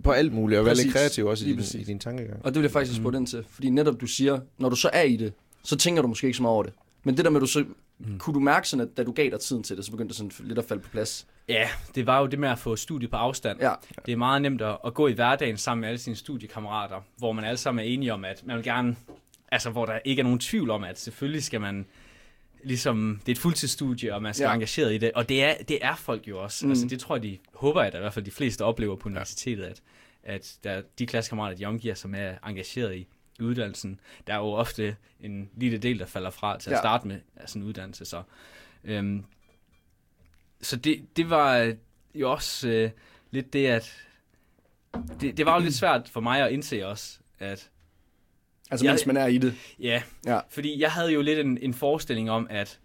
på 0.03 0.11
alt 0.11 0.33
muligt, 0.33 0.59
og 0.59 0.65
være 0.65 0.75
lidt 0.75 0.85
Præcis. 0.87 0.93
kreativ 0.93 1.25
også 1.25 1.45
i 1.45 1.49
din, 1.49 1.57
præcis. 1.57 1.81
i 1.81 1.83
din 1.83 1.99
tankegang. 1.99 2.39
Og 2.45 2.51
det 2.53 2.55
vil 2.55 2.61
jeg 2.63 2.71
faktisk 2.71 2.97
spurgt 2.97 3.15
ind 3.15 3.27
til, 3.27 3.45
fordi 3.49 3.69
netop 3.69 4.01
du 4.01 4.07
siger, 4.07 4.39
når 4.57 4.69
du 4.69 4.75
så 4.75 4.89
er 4.93 5.03
i 5.03 5.15
det, 5.15 5.33
så 5.63 5.75
tænker 5.77 6.01
du 6.01 6.07
måske 6.07 6.27
ikke 6.27 6.37
så 6.37 6.41
meget 6.43 6.53
over 6.53 6.63
det. 6.63 6.73
Men 7.03 7.17
det 7.17 7.25
der 7.25 7.31
med, 7.31 7.37
at 7.39 7.41
du 7.41 7.47
så, 7.47 7.63
Mm. 8.01 8.17
kunne 8.19 8.33
du 8.33 8.39
mærke 8.39 8.69
sådan, 8.69 8.85
at 8.91 8.97
da 8.97 9.03
du 9.03 9.11
gav 9.11 9.29
dig 9.29 9.39
tiden 9.39 9.63
til 9.63 9.77
det, 9.77 9.85
så 9.85 9.91
begyndte 9.91 10.09
det 10.09 10.15
sådan 10.17 10.31
lidt 10.47 10.59
at 10.59 10.65
falde 10.65 10.81
på 10.83 10.89
plads? 10.89 11.27
Ja, 11.49 11.69
det 11.95 12.05
var 12.07 12.19
jo 12.19 12.27
det 12.27 12.39
med 12.39 12.49
at 12.49 12.59
få 12.59 12.75
studiet 12.75 13.11
på 13.11 13.17
afstand. 13.17 13.59
Ja. 13.61 13.73
Det 14.05 14.11
er 14.11 14.15
meget 14.15 14.41
nemt 14.41 14.61
at, 14.61 14.77
at 14.85 14.93
gå 14.93 15.07
i 15.07 15.13
hverdagen 15.13 15.57
sammen 15.57 15.81
med 15.81 15.89
alle 15.89 15.99
sine 15.99 16.15
studiekammerater, 16.15 17.01
hvor 17.17 17.31
man 17.31 17.45
alle 17.45 17.57
sammen 17.57 17.85
er 17.85 17.89
enige 17.89 18.13
om, 18.13 18.25
at 18.25 18.41
man 18.45 18.55
vil 18.55 18.63
gerne, 18.65 18.95
altså 19.51 19.69
hvor 19.69 19.85
der 19.85 19.99
ikke 20.05 20.19
er 20.19 20.23
nogen 20.23 20.39
tvivl 20.39 20.69
om, 20.69 20.83
at 20.83 20.99
selvfølgelig 20.99 21.43
skal 21.43 21.61
man, 21.61 21.85
ligesom, 22.63 23.19
det 23.25 23.31
er 23.31 23.35
et 23.35 23.39
fuldtidsstudie, 23.39 24.15
og 24.15 24.21
man 24.21 24.33
skal 24.33 24.43
Ja. 24.43 24.47
ja. 24.47 24.49
være 24.49 24.55
engageret 24.55 24.93
i 24.93 24.97
det, 24.97 25.11
og 25.15 25.29
det 25.29 25.43
er, 25.43 25.53
det 25.67 25.77
er 25.81 25.95
folk 25.95 26.27
jo 26.27 26.43
også. 26.43 26.65
Mm. 26.65 26.67
Mm. 26.67 26.71
Altså 26.71 26.87
det 26.87 26.99
tror 26.99 27.15
jeg, 27.15 27.23
de 27.23 27.37
håber 27.53 27.83
jeg 27.83 27.91
da, 27.91 27.97
i 27.97 28.01
hvert 28.01 28.13
fald 28.13 28.25
de 28.25 28.31
fleste 28.31 28.61
oplever 28.65 28.95
på 28.95 29.09
universitetet, 29.09 29.63
at, 29.63 29.81
at 30.23 30.57
der, 30.63 30.81
de 30.99 31.05
klassekammerater, 31.05 31.57
de 31.57 31.65
omgiver 31.65 31.93
sig 31.95 32.09
med, 32.09 32.19
er 32.19 32.35
engageret 32.47 32.95
i 32.95 33.07
i 33.39 33.41
uddannelsen. 33.43 33.99
Der 34.27 34.33
er 34.33 34.37
jo 34.37 34.43
ofte 34.45 34.95
en 35.21 35.49
lille 35.57 35.77
del, 35.77 35.99
der 35.99 36.05
falder 36.05 36.29
fra 36.29 36.57
til 36.59 36.69
at 36.69 36.73
Ja. 36.75 36.81
starte 36.81 37.07
med 37.07 37.19
af 37.35 37.49
sådan 37.49 37.61
en 37.61 37.67
uddannelse, 37.67 38.05
så... 38.05 38.21
Øhm, 38.83 39.23
så 40.61 40.75
det, 40.75 41.05
det 41.17 41.29
var 41.29 41.73
jo 42.15 42.31
også 42.31 42.69
øh, 42.69 42.89
lidt 43.31 43.53
det, 43.53 43.65
at 43.67 43.95
det, 45.21 45.37
det 45.37 45.45
var 45.45 45.53
jo 45.55 45.63
lidt 45.63 45.75
svært 45.75 46.09
for 46.09 46.19
mig 46.21 46.41
at 46.45 46.51
indse 46.51 46.87
også, 46.87 47.17
at 47.39 47.69
Altså 48.71 48.85
Jeg- 48.85 48.91
mens 48.93 49.05
man 49.05 49.17
er 49.17 49.25
i 49.27 49.37
det. 49.37 49.53
ja, 49.79 50.01
Ja. 50.25 50.39
fordi 50.49 50.81
jeg 50.81 50.91
havde 50.91 51.11
jo 51.11 51.21
lidt 51.21 51.39
en, 51.39 51.57
en 51.61 51.73
forestilling 51.73 52.31
om, 52.31 52.47
at 52.49 52.79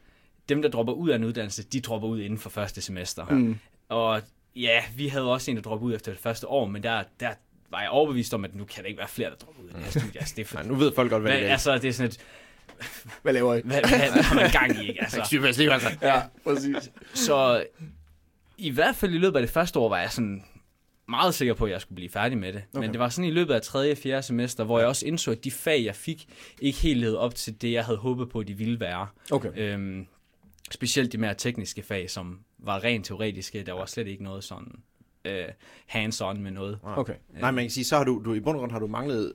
dem, 0.49 0.62
der 0.62 0.69
dropper 0.69 0.93
ud 0.93 1.09
af 1.11 1.16
en 1.16 1.25
uddannelse, 1.25 1.62
de 1.62 1.81
dropper 1.81 2.09
ud 2.09 2.21
inden 2.21 2.38
for 2.38 2.50
første 2.50 2.81
semester. 2.83 3.26
Mm. 3.28 3.59
Og 3.88 4.23
ja, 4.57 4.83
vi 4.97 5.09
havde 5.09 5.33
også 5.33 5.50
en, 5.50 5.57
der 5.57 5.62
droppede 5.62 5.88
ud 5.88 5.95
efter 5.95 6.12
det 6.12 6.21
første 6.21 6.49
år, 6.49 6.66
men 6.66 6.83
der, 6.83 7.02
der 7.21 7.35
var 7.71 7.81
jeg 7.81 7.90
overbevist 7.90 8.35
om, 8.35 8.45
at 8.45 8.54
nu 8.54 8.64
kan 8.64 8.83
der 8.83 8.88
ikke 8.88 8.99
være 8.99 9.09
flere, 9.09 9.31
der 9.31 9.37
dropper 9.37 9.62
ud 9.62 9.69
af 9.69 9.75
det 9.75 9.83
her 9.85 9.90
studie. 9.90 10.21
Altså, 10.21 10.35
det 10.37 10.43
er 10.43 10.47
for, 10.47 10.57
Nej, 10.59 10.66
nu 10.66 10.75
ved 10.75 10.93
folk 10.95 11.11
godt, 11.11 11.23
hvad 11.23 11.33
hvad, 11.33 11.40
det 11.40 11.49
er. 11.49 11.52
altså, 11.52 11.78
det 11.78 11.85
er 11.88 11.93
sådan 11.93 12.09
et, 12.11 12.19
Hvad 13.23 13.33
laver 13.33 13.54
I? 13.54 13.61
hvad, 13.64 13.81
hvad, 13.81 14.12
hvad 14.12 14.23
har 14.23 14.35
man 14.35 14.50
gang 14.50 14.85
i, 14.85 14.88
ikke? 14.88 15.00
Altså, 15.02 15.21
Psykisk, 15.31 15.61
altså. 15.61 15.88
Ja, 16.02 16.23
præcis. 16.45 16.90
Så 17.14 17.64
i 18.59 18.71
hvert 18.71 18.97
fald 18.97 19.14
i 19.14 19.19
løbet 19.19 19.37
af 19.37 19.43
det 19.43 19.50
første 19.50 19.78
år 19.78 19.88
var 19.88 19.99
jeg 20.00 20.12
sådan 20.12 20.45
meget 21.09 21.35
sikker 21.35 21.54
på, 21.54 21.64
at 21.64 21.71
jeg 21.71 21.81
skulle 21.81 21.97
blive 21.97 22.11
færdig 22.11 22.38
med 22.38 22.52
det. 22.52 22.62
Okay. 22.73 22.81
Men 22.81 22.93
det 22.93 23.00
var 23.00 23.09
sådan 23.09 23.31
i 23.31 23.33
løbet 23.33 23.54
af 23.54 23.62
3. 23.62 23.90
og 23.93 23.99
4. 23.99 24.23
semester, 24.23 24.64
hvor 24.64 24.78
jeg 24.78 24.88
også 24.88 25.07
indså, 25.07 25.31
at 25.31 25.45
de 25.45 25.50
fag, 25.50 25.85
jeg 25.85 25.95
fik, 25.95 26.26
ikke 26.61 26.78
helt 26.78 27.00
levede 27.00 27.19
op 27.19 27.35
til 27.35 27.62
det, 27.62 27.73
jeg 27.73 27.85
havde 27.85 27.99
håbet 27.99 28.28
på, 28.28 28.43
de 28.43 28.54
ville 28.54 28.81
være. 28.81 29.07
Okay. 29.31 29.50
Øhm, 29.57 30.07
specielt 30.71 31.12
de 31.12 31.19
mere 31.19 31.35
tekniske 31.35 31.83
fag, 31.83 32.11
som 32.11 32.38
var 32.59 32.85
rent 32.85 33.07
teoretiske. 33.07 33.62
Der 33.62 33.73
var 33.73 33.87
slet 33.87 34.07
ikke 34.07 34.25
noget 34.25 34.45
sådan 34.45 34.73
øh, 35.25 35.45
hands-on 35.87 36.38
med 36.38 36.50
noget. 36.50 36.78
Okay. 36.83 37.14
Nej, 37.40 37.50
man 37.50 37.64
kan 37.64 37.71
sige, 37.71 37.85
så 37.85 37.97
har 37.97 38.04
du, 38.04 38.23
du 38.25 38.35
i 38.35 38.40
bund 38.40 38.57
og 38.57 38.61
grund 38.61 38.73
har 38.73 38.78
du 38.78 38.87
manglet 38.87 39.33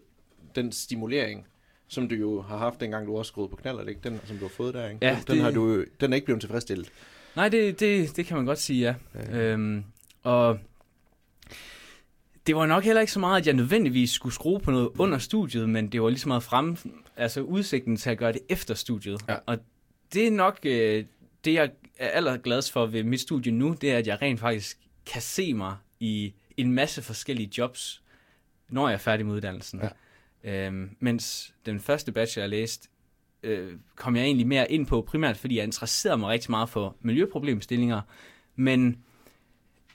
den 0.55 0.72
stimulering, 0.72 1.48
som 1.89 2.08
du 2.10 2.15
jo 2.15 2.41
har 2.41 2.58
haft, 2.58 2.79
dengang 2.81 3.08
du 3.08 3.17
også 3.17 3.29
skruede 3.29 3.50
på 3.50 3.55
knaller, 3.55 3.84
ikke? 3.86 4.01
Den, 4.03 4.19
som 4.25 4.38
du 4.38 4.43
har 4.46 4.50
fået 4.58 4.74
der, 4.74 4.88
ikke? 4.89 5.05
Ja, 5.05 5.10
den, 5.15 5.24
den, 5.27 5.36
det- 5.36 5.43
har 5.43 5.51
du, 5.51 5.86
den 6.01 6.12
er 6.13 6.15
ikke 6.15 6.25
blevet 6.25 6.41
tilfredsstillet. 6.41 6.89
Nej, 7.36 7.50
det, 7.50 7.79
det, 7.79 8.15
det 8.15 8.25
kan 8.25 8.38
man 8.38 8.46
godt 8.46 8.60
sige, 8.60 8.81
ja. 9.15 9.19
Ja. 9.31 9.38
Øhm, 9.39 9.84
og 10.24 10.60
det 12.48 12.55
var 12.55 12.65
nok 12.65 12.84
heller 12.84 13.01
ikke 13.01 13.13
så 13.13 13.19
meget, 13.19 13.41
at 13.41 13.48
jeg 13.48 13.53
nødvendigvis 13.55 14.12
skulle 14.12 14.34
skrue 14.36 14.60
på 14.60 14.72
noget 14.72 14.89
under 14.98 15.17
studiet, 15.17 15.69
men 15.69 15.88
det 15.91 16.01
var 16.01 16.10
lige 16.10 16.19
så 16.19 16.27
meget 16.27 16.43
frem, 16.43 16.77
altså 17.17 17.41
udsigten 17.41 17.98
til 17.98 18.10
at 18.10 18.17
gøre 18.17 18.31
det 18.34 18.41
efter 18.50 18.74
studiet. 18.74 19.22
Ja. 19.29 19.36
Og 19.46 19.58
det 20.13 20.27
er 20.27 20.31
nok 20.31 20.60
øh, 20.63 21.05
det, 21.46 21.53
jeg 21.53 21.72
er 21.98 22.08
allergladest 22.10 22.72
for 22.72 22.86
ved 22.86 23.03
mit 23.03 23.19
studie 23.22 23.51
nu, 23.51 23.75
det 23.81 23.91
er, 23.91 23.98
at 23.98 24.08
jeg 24.08 24.22
rent 24.22 24.39
faktisk 24.39 24.77
kan 25.05 25.22
se 25.22 25.53
mig 25.53 25.75
i 26.00 26.34
en 26.58 26.72
masse 26.74 27.01
forskellige 27.01 27.51
jobs, 27.58 28.01
når 28.69 28.88
jeg 28.88 28.93
er 28.93 28.98
færdig 28.98 29.25
med 29.25 29.36
uddannelsen. 29.36 29.79
Ja. 29.84 29.88
Øhm, 30.43 30.89
mens 31.00 31.53
den 31.65 31.79
første 31.79 32.12
bachelor, 32.12 32.43
jeg 32.43 32.50
læste, 32.50 32.89
øh, 33.43 33.74
kom 33.96 34.15
jeg 34.15 34.24
egentlig 34.25 34.48
mere 34.48 34.72
ind 34.72 34.86
på, 34.88 35.01
primært 35.01 35.38
fordi 35.38 35.55
jeg 35.58 35.63
interesserede 35.63 36.17
mig 36.17 36.29
rigtig 36.29 36.51
meget 36.51 36.69
for 36.69 36.96
miljøproblemstillinger, 37.01 38.01
men 38.55 38.98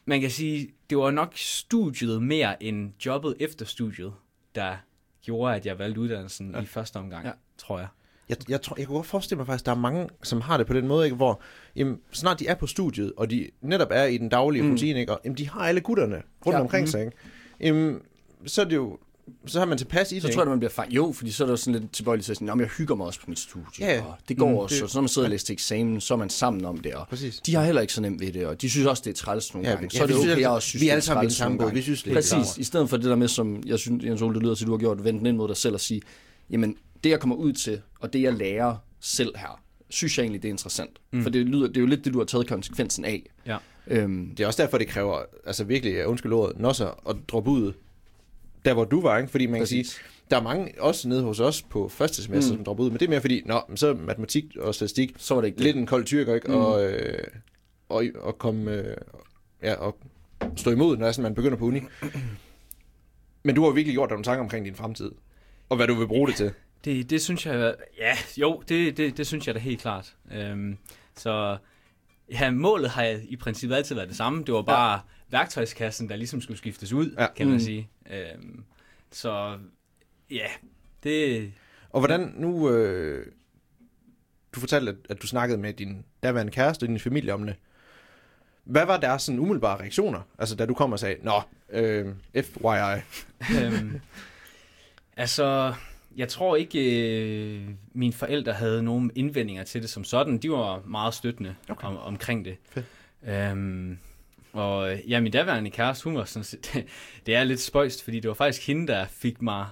man 0.04 0.20
kan 0.20 0.30
sige, 0.30 0.68
det 0.90 0.98
var 0.98 1.10
nok 1.10 1.32
studiet 1.36 2.22
mere 2.22 2.62
end 2.62 2.92
jobbet 3.06 3.34
efter 3.40 3.64
studiet, 3.66 4.12
der 4.54 4.76
gjorde, 5.22 5.54
at 5.56 5.66
jeg 5.66 5.78
valgte 5.78 6.00
uddannelsen 6.00 6.50
ja. 6.54 6.60
i 6.60 6.66
første 6.66 6.96
omgang, 6.96 7.26
Ja. 7.26 7.32
tror 7.58 7.78
jeg. 7.78 7.88
Jeg, 8.28 8.36
jeg, 8.48 8.62
tror, 8.62 8.76
jeg 8.78 8.86
kunne 8.86 8.96
godt 8.96 9.06
forestille 9.06 9.36
mig 9.36 9.46
faktisk, 9.46 9.62
at 9.62 9.66
der 9.66 9.72
er 9.72 9.76
mange, 9.76 10.08
som 10.22 10.40
har 10.40 10.56
det 10.56 10.66
på 10.66 10.72
den 10.72 10.86
måde, 10.88 11.04
ikke? 11.06 11.16
hvor 11.16 11.40
jamen, 11.76 12.00
snart 12.12 12.40
de 12.40 12.46
er 12.46 12.54
på 12.54 12.66
studiet, 12.66 13.12
og 13.16 13.30
de 13.30 13.50
netop 13.60 13.88
er 13.90 14.04
i 14.04 14.18
den 14.18 14.28
daglige 14.28 14.62
Mm. 14.62 14.70
rutine, 14.70 15.00
ikke? 15.00 15.12
og 15.12 15.20
jamen, 15.24 15.38
de 15.38 15.48
har 15.48 15.60
alle 15.60 15.80
gutterne 15.80 16.22
rundt 16.46 16.56
ja. 16.56 16.60
omkring 16.60 16.82
Mm. 16.82 16.86
sig. 16.86 17.00
Ikke? 17.04 17.16
Jamen, 17.60 18.00
så 18.46 18.60
er 18.60 18.64
det 18.64 18.76
jo, 18.76 18.98
så 19.46 19.58
har 19.58 19.66
man 19.66 19.78
tilpas 19.78 20.12
i 20.12 20.14
det. 20.14 20.22
Så 20.22 20.28
tror 20.28 20.34
jeg, 20.34 20.42
at 20.42 20.48
man 20.48 20.58
bliver 20.58 20.70
fanget. 20.70 20.94
Jo, 20.96 21.12
fordi 21.12 21.30
så 21.30 21.44
er 21.44 21.48
der 21.48 21.56
sådan 21.56 21.80
lidt 21.80 21.92
tilbøjelig 21.92 22.24
til 22.24 22.32
at 22.32 22.36
sige, 22.36 22.46
"Nå, 22.46 22.54
men 22.54 22.60
jeg 22.60 22.68
hygger 22.78 22.94
mig 22.94 23.06
også 23.06 23.20
på 23.20 23.24
mit 23.28 23.38
studie. 23.38 23.64
Ja. 23.86 24.02
Og 24.02 24.14
det 24.28 24.36
går 24.38 24.48
Mm, 24.50 24.56
også. 24.56 24.74
det- 24.74 24.82
Og 24.82 24.90
så 24.90 24.96
når 24.98 25.02
man 25.02 25.08
sidder 25.08 25.26
og 25.26 25.30
læser 25.30 25.46
til 25.46 25.52
eksamen, 25.52 26.00
så 26.00 26.14
er 26.14 26.18
man 26.18 26.30
sammen 26.30 26.64
om 26.64 26.78
det. 26.78 26.94
Og 26.94 27.08
Præcis. 27.08 27.40
de 27.46 27.54
har 27.54 27.64
heller 27.64 27.80
ikke 27.80 27.92
så 27.92 28.00
nemt 28.00 28.20
ved 28.20 28.32
det, 28.32 28.46
og 28.46 28.62
de 28.62 28.70
synes 28.70 28.86
også, 28.86 29.02
det 29.06 29.10
er 29.10 29.14
træls 29.14 29.54
nogle 29.54 29.68
Ja, 29.68 29.74
gange. 29.74 29.90
Så 29.90 29.96
ja, 29.98 30.02
er 30.02 30.06
det 30.06 30.16
okay, 30.16 30.28
at 30.30 30.40
jeg 30.40 30.50
også 30.50 30.68
synes, 30.68 30.80
vi 30.80 30.84
det 30.84 30.90
er 30.90 30.92
alle 30.94 31.02
sammen 31.02 31.22
træls 31.22 31.34
samme. 31.36 31.72
Vi 31.74 31.82
synes, 31.82 32.02
det 32.02 32.10
er 32.10 32.14
Præcis. 32.14 32.58
I 32.58 32.64
stedet 32.64 32.90
for 32.90 32.96
det 32.96 33.06
der 33.06 33.16
med, 33.16 33.28
som 33.28 33.62
jeg 33.66 33.78
synes, 33.78 34.04
Jens 34.04 34.22
Ole, 34.22 34.34
det 34.34 34.42
lyder 34.42 34.54
til, 34.54 34.66
du 34.66 34.70
har 34.72 34.78
gjort, 34.78 35.04
vente 35.04 35.18
den 35.18 35.26
ind 35.26 35.36
mod 35.36 35.48
dig 35.48 35.56
selv 35.56 35.74
og 35.74 35.80
sige, 35.80 36.00
jamen, 36.50 36.76
det 37.04 37.10
jeg 37.10 37.20
kommer 37.20 37.36
ud 37.36 37.52
til, 37.52 37.80
og 38.00 38.12
det 38.12 38.22
jeg 38.22 38.32
lærer 38.34 38.76
selv 39.00 39.36
her, 39.36 39.60
synes 39.90 40.18
jeg 40.18 40.24
egentlig, 40.24 40.42
det 40.42 40.48
er 40.48 40.52
interessant. 40.52 40.90
Mm. 41.12 41.22
For 41.22 41.30
det, 41.30 41.46
lyder, 41.46 41.66
det 41.68 41.76
er 41.76 41.80
jo 41.80 41.86
lidt 41.86 42.04
det, 42.04 42.12
du 42.12 42.18
har 42.18 42.24
taget 42.26 42.46
konsekvensen 42.48 43.04
af. 43.04 43.30
Ja. 43.46 43.56
Øhm, 43.86 44.34
Det 44.36 44.40
er 44.44 44.46
også 44.46 44.62
derfor, 44.62 44.78
det 44.78 44.88
kræver, 44.88 45.18
altså 45.46 45.64
virkelig, 45.64 46.06
undskyld 46.06 46.32
ordet, 46.32 46.58
nosser 46.58 47.08
at 47.10 47.16
droppe 47.28 47.50
ud 47.50 47.72
der, 48.64 48.72
hvor 48.74 48.84
du 48.84 49.00
var, 49.00 49.18
ikke? 49.18 49.30
Fordi 49.30 49.46
man 49.46 49.60
kan 49.60 49.66
sige, 49.66 49.82
Præcis. 49.84 50.00
der 50.30 50.36
er 50.36 50.42
mange, 50.42 50.72
også 50.78 51.08
nede 51.08 51.22
hos 51.22 51.40
os 51.40 51.62
på 51.62 51.88
første 51.88 52.22
semester, 52.22 52.52
Mm. 52.52 52.56
som 52.58 52.64
dropper 52.64 52.84
ud, 52.84 52.90
men 52.90 52.98
det 53.00 53.06
er 53.06 53.10
mere 53.10 53.20
fordi, 53.20 53.42
nå, 53.46 53.60
så 53.74 53.88
er 53.88 53.94
matematik 53.94 54.44
og 54.56 54.74
statistik 54.74 55.14
så 55.18 55.34
var 55.34 55.40
det 55.40 55.48
ikke 55.48 55.56
det. 55.56 55.64
lidt 55.64 55.76
en 55.76 55.86
kold 55.86 56.04
tyrker, 56.04 56.34
ikke? 56.34 56.48
Mm. 56.48 56.54
Og, 56.54 56.84
øh, 56.92 57.18
og, 57.88 58.04
og 58.20 58.38
komme, 58.38 58.72
øh, 58.72 58.96
ja, 59.62 59.74
og 59.74 59.98
stå 60.56 60.70
imod, 60.70 60.96
når 60.96 61.06
det 61.06 61.14
sådan, 61.14 61.22
man 61.22 61.34
begynder 61.34 61.56
på 61.56 61.64
uni. 61.64 61.80
Men 63.42 63.54
du 63.54 63.64
har 63.64 63.70
virkelig 63.70 63.94
gjort 63.94 64.08
dig 64.08 64.14
nogle 64.14 64.24
tanker 64.24 64.42
omkring 64.42 64.64
din 64.64 64.74
fremtid, 64.74 65.10
og 65.68 65.76
hvad 65.76 65.86
du 65.86 65.94
vil 65.94 66.06
bruge 66.06 66.28
det 66.28 66.36
til. 66.36 66.52
Det, 66.84 67.10
det 67.10 67.22
synes 67.22 67.46
jeg, 67.46 67.74
ja, 67.98 68.12
jo, 68.36 68.62
det, 68.68 68.96
det, 68.96 69.16
det 69.16 69.26
synes 69.26 69.46
jeg 69.46 69.54
da 69.54 69.60
helt 69.60 69.80
klart. 69.80 70.14
Øhm, 70.32 70.76
så 71.16 71.56
ja, 72.30 72.50
målet 72.50 72.90
har 72.90 73.02
jeg 73.02 73.20
i 73.28 73.36
princippet 73.36 73.76
altid 73.76 73.94
været 73.94 74.08
det 74.08 74.16
samme. 74.16 74.44
Det 74.44 74.54
var 74.54 74.62
bare 74.62 74.92
ja. 74.92 74.98
værktøjskassen, 75.30 76.08
der 76.08 76.16
ligesom 76.16 76.40
skulle 76.40 76.58
skiftes 76.58 76.92
ud, 76.92 77.10
Ja. 77.18 77.22
ja. 77.22 77.28
kan 77.36 77.46
man 77.46 77.54
Mm. 77.54 77.60
sige. 77.60 77.88
Øhm, 78.10 78.64
så 79.12 79.58
ja, 80.30 80.46
det, 81.02 81.52
Og 81.90 82.00
hvordan 82.00 82.32
nu... 82.36 82.70
Øh, 82.70 83.26
du 84.54 84.60
fortalte, 84.60 84.90
at, 84.92 84.96
at 85.10 85.22
du 85.22 85.26
snakkede 85.26 85.58
med 85.60 85.72
din 85.72 86.04
daværende 86.22 86.52
kæreste 86.52 86.84
og 86.84 86.88
din 86.88 87.00
familie 87.00 87.34
om 87.34 87.46
det. 87.46 87.56
Hvad 88.64 88.86
var 88.86 88.96
deres 89.00 89.22
sådan 89.22 89.38
umiddelbare 89.38 89.80
reaktioner? 89.80 90.20
Altså, 90.38 90.56
da 90.56 90.66
du 90.66 90.74
kom 90.74 90.92
og 90.92 90.98
sagde, 90.98 91.16
Nå, 91.22 91.42
øh, 91.70 92.06
FYI. 92.34 93.00
øhm, 93.62 94.00
altså, 95.16 95.74
jeg 96.16 96.28
tror 96.28 96.56
ikke, 96.56 97.08
øh, 97.58 97.68
mine 97.92 98.12
forældre 98.12 98.52
havde 98.52 98.82
nogen 98.82 99.10
indvendinger 99.14 99.64
til 99.64 99.82
det 99.82 99.90
som 99.90 100.04
sådan. 100.04 100.38
De 100.38 100.50
var 100.50 100.82
meget 100.86 101.14
støttende 101.14 101.54
Okay. 101.68 101.86
om, 101.88 101.96
omkring 101.96 102.44
det. 102.44 102.56
Fedt. 102.70 102.86
Øhm, 103.26 103.98
og 104.52 104.92
øh, 104.92 105.10
ja, 105.10 105.20
min 105.20 105.32
daværende 105.32 105.70
kæreste, 105.70 106.04
hun 106.04 106.14
var 106.16 106.24
sådan 106.24 106.44
set, 106.44 106.84
det 107.26 107.34
er 107.34 107.44
lidt 107.44 107.60
spøjst, 107.60 108.04
fordi 108.04 108.20
det 108.20 108.28
var 108.28 108.34
faktisk 108.34 108.66
hende, 108.66 108.86
der 108.86 109.06
fik 109.06 109.42
mig 109.42 109.66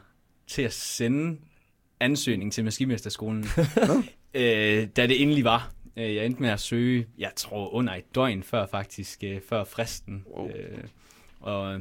til 0.46 0.62
at 0.62 0.72
sende 0.72 1.38
ansøgning 2.00 2.52
til 2.52 2.64
Maskinmesterskolen, 2.64 3.44
øh, 4.34 4.88
da 4.96 5.06
det 5.06 5.22
endelig 5.22 5.44
var. 5.44 5.72
Øh, 5.96 6.14
Jeg 6.14 6.26
endte 6.26 6.42
med 6.42 6.50
at 6.50 6.60
søge, 6.60 7.06
jeg 7.18 7.30
tror 7.36 7.68
under 7.74 7.94
et 7.94 8.14
døgn 8.14 8.42
før 8.42 8.66
faktisk, 8.66 9.24
øh, 9.24 9.40
før 9.48 9.64
fristen. 9.64 10.24
Wow. 10.36 10.48
Øh, 10.48 10.78
og 11.40 11.80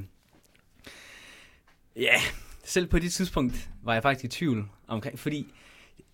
ja, 1.96 2.15
selv 2.63 2.88
på 2.88 3.00
det 3.00 3.12
tidspunkt 3.13 3.70
var 3.84 3.94
jeg 3.94 4.01
faktisk 4.03 4.25
i 4.25 4.27
tvivl 4.38 4.65
omkring, 4.88 5.20
fordi 5.20 5.53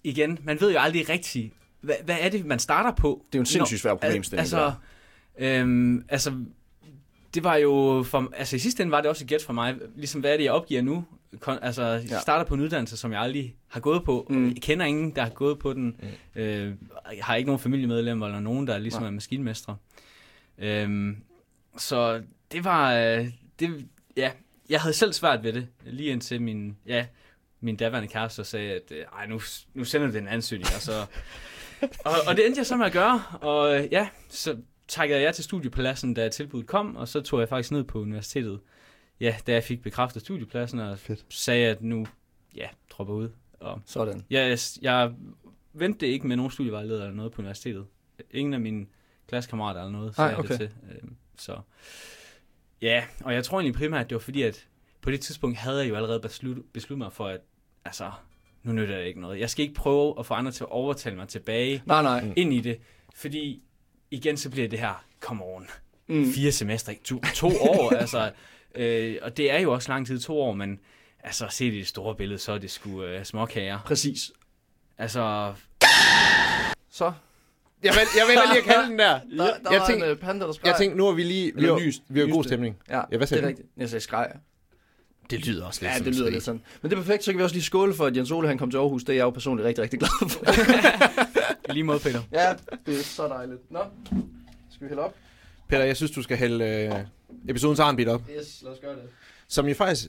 igen, 0.04 0.40
man 0.44 0.62
ved 0.62 0.72
jo 0.72 0.80
aldrig 0.80 1.10
rigtigt, 1.10 1.54
hvad, 1.82 1.96
hvad 2.06 2.18
er 2.22 2.30
det, 2.30 2.46
man 2.46 2.60
starter 2.60 2.92
på? 2.92 3.26
Det 3.32 3.36
er 3.36 3.40
jo 3.40 3.42
en 3.42 3.46
sindssygt 3.46 3.82
svær 3.82 3.94
problemstilling. 3.96 4.40
Altså, 4.40 4.74
øhm, 5.40 6.04
altså, 6.10 6.34
det 7.34 7.44
var 7.44 7.56
jo, 7.56 8.04
for, 8.08 8.32
altså 8.38 8.56
i 8.56 8.60
sidste 8.60 8.84
ende 8.84 8.92
var 8.92 9.02
det 9.02 9.10
også 9.10 9.24
et 9.24 9.28
gæt 9.30 9.44
for 9.44 9.54
mig, 9.54 9.76
ligesom 9.96 10.22
hvad 10.22 10.34
er 10.34 10.38
det, 10.38 10.44
jeg 10.44 10.52
opgiver 10.52 10.82
nu? 10.82 11.06
Kon, 11.40 11.58
altså, 11.62 11.84
jeg 11.84 12.04
Ja. 12.10 12.20
starter 12.20 12.46
på 12.46 12.54
en 12.54 12.62
uddannelse, 12.62 12.98
som 12.98 13.12
jeg 13.12 13.22
aldrig 13.22 13.56
har 13.68 13.80
gået 13.80 14.04
på. 14.04 14.28
Mm. 14.30 14.48
Jeg 14.48 14.56
kender 14.62 14.86
ingen, 14.86 15.16
der 15.16 15.22
har 15.24 15.30
gået 15.30 15.60
på 15.60 15.74
den. 15.74 15.96
Mm. 16.36 16.42
Øh, 16.42 16.74
jeg 17.18 17.26
har 17.26 17.36
ikke 17.36 17.48
nogen 17.48 17.60
familiemedlemmer 17.60 18.26
eller 18.26 18.40
nogen, 18.40 18.68
der 18.68 18.78
ligesom 18.78 19.02
Nej. 19.02 19.08
er 19.08 19.12
maskinmestre. 19.14 19.78
Øhm, 20.58 21.18
så 21.78 22.22
det 22.52 22.64
var, 22.64 22.94
øh, 22.94 23.28
det, 23.60 23.86
ja, 24.18 24.32
jeg 24.70 24.82
havde 24.82 24.94
selv 24.94 25.14
svært 25.14 25.44
ved 25.44 25.54
det, 25.54 25.68
lige 25.86 26.12
indtil 26.12 26.42
min, 26.42 26.78
ja, 26.86 27.06
min 27.60 27.76
daværende 27.76 28.08
kæreste 28.08 28.44
sagde, 28.44 28.72
at 28.72 28.92
øh, 28.92 29.06
ej, 29.14 29.28
nu, 29.28 29.42
nu 29.74 29.84
sender 29.84 30.08
du 30.08 30.14
den 30.14 30.28
ansøgning, 30.28 30.68
og 30.76 30.82
så... 30.82 31.06
og, 32.06 32.14
og 32.28 32.36
det 32.36 32.46
endte 32.46 32.60
jeg 32.60 32.66
så 32.66 32.78
med 32.78 32.86
at 32.86 32.92
gøre, 32.92 33.24
og 33.42 33.76
øh, 33.76 33.88
ja, 33.92 34.10
så 34.30 34.58
takkede 34.88 35.22
jeg 35.22 35.36
til 35.36 35.44
studiepladsen, 35.44 36.14
da 36.14 36.30
tilbuddet 36.30 36.68
kom, 36.68 36.96
og 36.96 37.08
så 37.08 37.22
tog 37.22 37.40
jeg 37.40 37.50
faktisk 37.50 37.72
ned 37.72 37.84
på 37.84 38.00
universitetet, 38.00 38.60
ja, 39.20 39.36
da 39.48 39.54
jeg 39.54 39.64
fik 39.64 39.82
bekræftet 39.82 40.22
studiepladsen, 40.22 40.80
og 40.80 41.00
Fedt. 41.00 41.26
sagde, 41.30 41.68
at 41.68 41.82
nu, 41.82 42.08
ja, 42.56 42.68
dropper 42.90 43.14
ud. 43.14 43.30
Og 43.60 43.82
Sådan. 43.86 44.26
jeg, 44.30 44.58
jeg 44.82 45.14
ventede 45.74 46.12
ikke 46.12 46.28
med 46.28 46.36
nogen 46.36 46.52
studievejleder 46.52 47.02
eller 47.02 47.16
noget 47.16 47.32
på 47.32 47.42
universitetet. 47.42 47.86
Ingen 48.32 48.54
af 48.54 48.60
mine 48.60 48.86
klassekammerater 49.28 49.80
eller 49.82 49.92
noget, 49.92 50.16
sagde 50.16 50.28
Nej, 50.28 50.32
jeg 50.32 50.40
okay. 50.40 50.50
det 50.50 50.58
til. 50.58 50.70
Øhm, 50.96 51.16
så 51.38 51.60
ja, 52.82 53.04
og 53.24 53.34
jeg 53.34 53.44
tror 53.44 53.60
egentlig 53.60 53.80
primært, 53.80 54.02
at 54.04 54.10
det 54.10 54.16
var 54.16 54.20
fordi, 54.20 54.42
at 54.42 54.68
på 55.02 55.12
det 55.12 55.22
tidspunkt 55.22 55.58
havde 55.58 55.78
jeg 55.80 55.90
jo 55.90 55.96
allerede 55.96 56.20
besluttet, 56.20 56.66
besluttet 56.74 56.98
mig 56.98 57.14
for, 57.14 57.28
at 57.28 57.40
altså, 57.86 58.12
nu 58.64 58.72
nytter 58.72 58.98
det 58.98 59.06
ikke 59.06 59.22
noget. 59.22 59.40
Jeg 59.40 59.50
skal 59.50 59.64
ikke 59.64 59.76
prøve 59.76 60.16
at 60.20 60.26
få 60.26 60.34
andre 60.34 60.52
til 60.52 60.64
at 60.64 60.70
overtale 60.70 61.16
mig 61.16 61.28
tilbage 61.28 61.84
Nej, 61.86 62.02
nej. 62.02 62.34
ind 62.36 62.54
i 62.54 62.60
det, 62.62 62.80
fordi 63.16 63.64
igen 64.12 64.38
så 64.38 64.50
bliver 64.50 64.68
det 64.68 64.80
her, 64.80 65.06
come 65.20 65.44
on, 65.46 65.68
Mm. 66.10 66.26
fire 66.36 66.52
semester? 66.52 66.94
To, 67.04 67.22
to 67.36 67.48
år, 67.48 67.90
altså, 68.02 68.32
øh, 68.76 69.18
og 69.22 69.38
det 69.38 69.52
er 69.52 69.60
jo 69.60 69.74
også 69.74 69.92
lang 69.92 70.08
tid, 70.08 70.20
to 70.20 70.42
år, 70.42 70.54
men 70.54 70.80
altså, 71.24 71.48
set 71.50 71.74
i 71.74 71.78
det 71.78 71.88
store 71.88 72.16
billede, 72.16 72.40
så 72.40 72.52
er 72.52 72.58
det 72.58 72.72
sgu 72.72 73.04
øh, 73.04 73.26
småkager. 73.26 73.80
Præcis. 73.86 74.32
Altså, 74.98 75.54
Så. 76.90 77.14
Jeg, 77.84 77.94
vel, 77.94 78.08
jeg 78.18 78.26
vælger 78.28 78.42
lige 78.54 78.58
at 78.58 78.64
kalde 78.64 78.90
den 78.90 79.00
der. 79.00 79.20
Der, 79.38 79.46
der 79.64 79.72
jeg, 79.72 79.80
var 79.80 79.88
tænkte, 79.88 80.06
en 80.08 80.12
uh, 80.12 80.18
panda, 80.18 80.46
der 80.46 80.52
skreg. 80.52 80.68
jeg 80.68 80.76
tænkte, 80.78 80.98
nu 80.98 81.06
har 81.06 81.12
vi 81.12 81.24
lige... 81.24 81.52
Vi 81.56 81.66
har, 81.66 81.80
nyst. 81.80 82.02
vi 82.10 82.20
har 82.20 82.28
god 82.28 82.44
stemning. 82.44 82.78
Ja, 82.90 83.02
Ja, 83.12 83.18
hvad 83.18 83.28
sagde 83.28 83.42
det 83.42 83.48
er 83.48 83.52
du? 83.52 83.58
rigtigt. 83.58 83.70
Jeg 83.78 83.90
sagde 83.90 84.04
skreg. 84.04 84.32
Det 85.30 85.46
lyder 85.48 85.66
også 85.66 85.82
lidt 85.82 85.92
Ja, 85.94 85.98
det 85.98 86.06
lyder 86.08 86.18
skrig. 86.18 86.32
lidt 86.34 86.44
sådan. 86.44 86.62
Men 86.82 86.92
det 86.92 86.98
er 86.98 87.02
perfekt, 87.02 87.24
så 87.24 87.32
kan 87.32 87.38
vi 87.38 87.44
også 87.44 87.56
lige 87.56 87.64
skåle 87.64 87.94
for, 87.94 88.06
at 88.06 88.18
Jens 88.18 88.32
Ole 88.32 88.48
han 88.48 88.58
kom 88.58 88.72
til 88.72 88.78
Aarhus. 88.78 89.04
Det 89.04 89.14
er 89.14 89.18
jeg 89.18 89.24
jo 89.24 89.30
personligt 89.30 89.66
rigtig, 89.66 89.82
rigtig 89.84 90.00
glad 90.00 90.30
for. 90.30 90.46
i 91.70 91.74
lige 91.74 91.84
måde, 91.84 92.00
Peter. 92.00 92.22
ja, 92.32 92.56
det 92.86 93.00
er 93.00 93.04
så 93.04 93.28
dejligt. 93.28 93.72
Nå, 93.72 93.80
skal 94.72 94.84
vi 94.86 94.88
hælde 94.88 95.02
op? 95.04 95.16
Peter, 95.68 95.84
jeg 95.84 95.98
synes, 95.98 96.12
du 96.12 96.22
skal 96.22 96.38
hælde 96.38 96.66
øh, 96.66 96.94
episodens 97.50 97.80
arnbit 97.80 98.08
op. 98.08 98.22
Yes, 98.40 98.62
lad 98.64 98.72
os 98.72 98.80
gøre 98.80 98.96
det. 98.96 99.04
Som 99.48 99.68
jo 99.68 99.74
faktisk... 99.76 100.08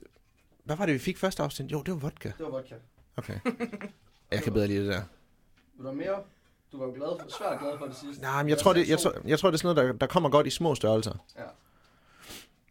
Hvad 0.64 0.76
var 0.76 0.86
det, 0.86 0.94
vi 0.94 0.98
fik 0.98 1.18
første 1.18 1.42
afsnit? 1.42 1.72
Jo, 1.72 1.82
det 1.82 1.94
var 1.94 1.98
vodka. 2.00 2.28
Det 2.28 2.44
var 2.46 2.50
vodka. 2.50 2.74
Okay. 3.16 3.34
Jeg 4.32 4.42
kan 4.42 4.52
bedre 4.52 4.66
lide 4.66 4.80
det 4.80 4.88
der. 4.88 5.02
Vil 5.76 5.84
du 5.84 5.88
have 5.88 5.96
mere? 5.96 6.16
Du 6.72 6.78
var 6.78 6.86
jo 6.86 6.92
glad 6.92 7.08
for, 7.20 7.28
svært 7.38 7.60
glad 7.60 7.78
for 7.78 7.86
det 7.86 7.96
sidste. 7.96 8.22
Nej, 8.22 8.42
men 8.42 8.50
jeg 8.50 8.58
tror, 8.58 8.72
det, 8.72 8.88
jeg, 8.88 8.98
tror, 8.98 9.14
jeg 9.24 9.38
tror, 9.38 9.50
det 9.50 9.54
er 9.56 9.58
sådan 9.58 9.76
noget, 9.76 9.92
der, 9.92 9.98
der 9.98 10.06
kommer 10.06 10.28
godt 10.28 10.46
i 10.46 10.50
små 10.50 10.74
størrelser. 10.74 11.24
Ja. 11.36 11.42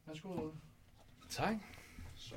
Værsgo. 0.08 0.30
Tak. 1.30 1.54
Så, 2.16 2.36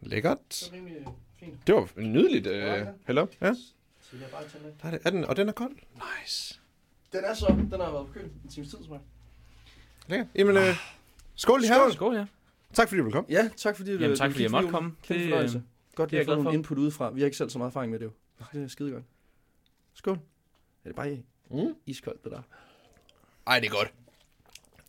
Lækkert. 0.00 0.38
det 0.50 0.68
er 0.68 0.72
rimelig 0.76 1.06
fint. 1.40 1.66
Det 1.66 1.74
var 1.74 1.88
nydeligt. 1.96 2.46
Øh, 2.46 2.52
Ja, 2.62 2.86
hello. 3.06 3.26
Ja, 3.40 3.54
Så 4.00 4.16
jeg 4.20 4.28
bare 4.32 4.42
der 4.82 4.86
er, 4.88 4.90
det. 4.90 5.00
er 5.06 5.10
den, 5.10 5.24
og 5.24 5.36
den 5.36 5.48
er 5.48 5.52
kold. 5.52 5.72
Nice. 5.94 6.60
Den 7.12 7.24
er 7.24 7.34
så, 7.34 7.46
den 7.70 7.80
har 7.80 7.90
været 7.92 8.06
på 8.06 8.12
køl 8.12 8.24
en 8.24 8.50
times 8.50 8.68
tid, 8.70 8.78
tror 8.86 8.94
jeg. 8.94 9.00
Lækkert. 10.08 10.26
Jamen, 10.34 10.56
øh, 10.56 10.76
skål 11.34 11.60
lige 11.60 11.72
her. 11.74 11.90
Skål, 11.92 12.14
ja. 12.14 12.26
Tak 12.72 12.88
fordi 12.88 12.98
du 12.98 13.02
ville 13.04 13.12
komme. 13.14 13.26
Ja, 13.30 13.50
tak 13.56 13.76
fordi 13.76 13.92
du 13.96 13.98
Jamen, 14.02 14.16
tak 14.16 14.30
fordi 14.30 14.42
jeg 14.42 14.50
måtte 14.50 14.68
komme. 14.70 14.92
Kæmpe 15.02 15.22
Det, 15.22 15.30
fornøjelse. 15.30 15.58
øh, 15.58 15.62
Godt, 15.94 16.10
det 16.10 16.16
er 16.16 16.20
jeg 16.20 16.26
glad 16.26 16.42
for. 16.42 16.50
input 16.52 16.78
udefra. 16.78 17.10
Vi 17.10 17.20
har 17.20 17.24
ikke 17.24 17.36
selv 17.36 17.50
så 17.50 17.58
meget 17.58 17.70
erfaring 17.70 17.90
med 17.92 17.98
det 17.98 18.04
jo. 18.06 18.10
Det 18.52 18.62
er 18.64 18.68
skide 18.68 18.90
godt. 18.90 19.04
Skål. 19.94 20.18
Er 20.84 20.88
det 20.88 20.96
bare 20.96 21.22
Mm. 21.50 21.74
iskoldt, 21.86 22.24
det 22.24 22.32
der? 22.32 22.42
Ej, 23.46 23.60
det 23.60 23.66
er 23.66 23.70
godt. 23.70 23.92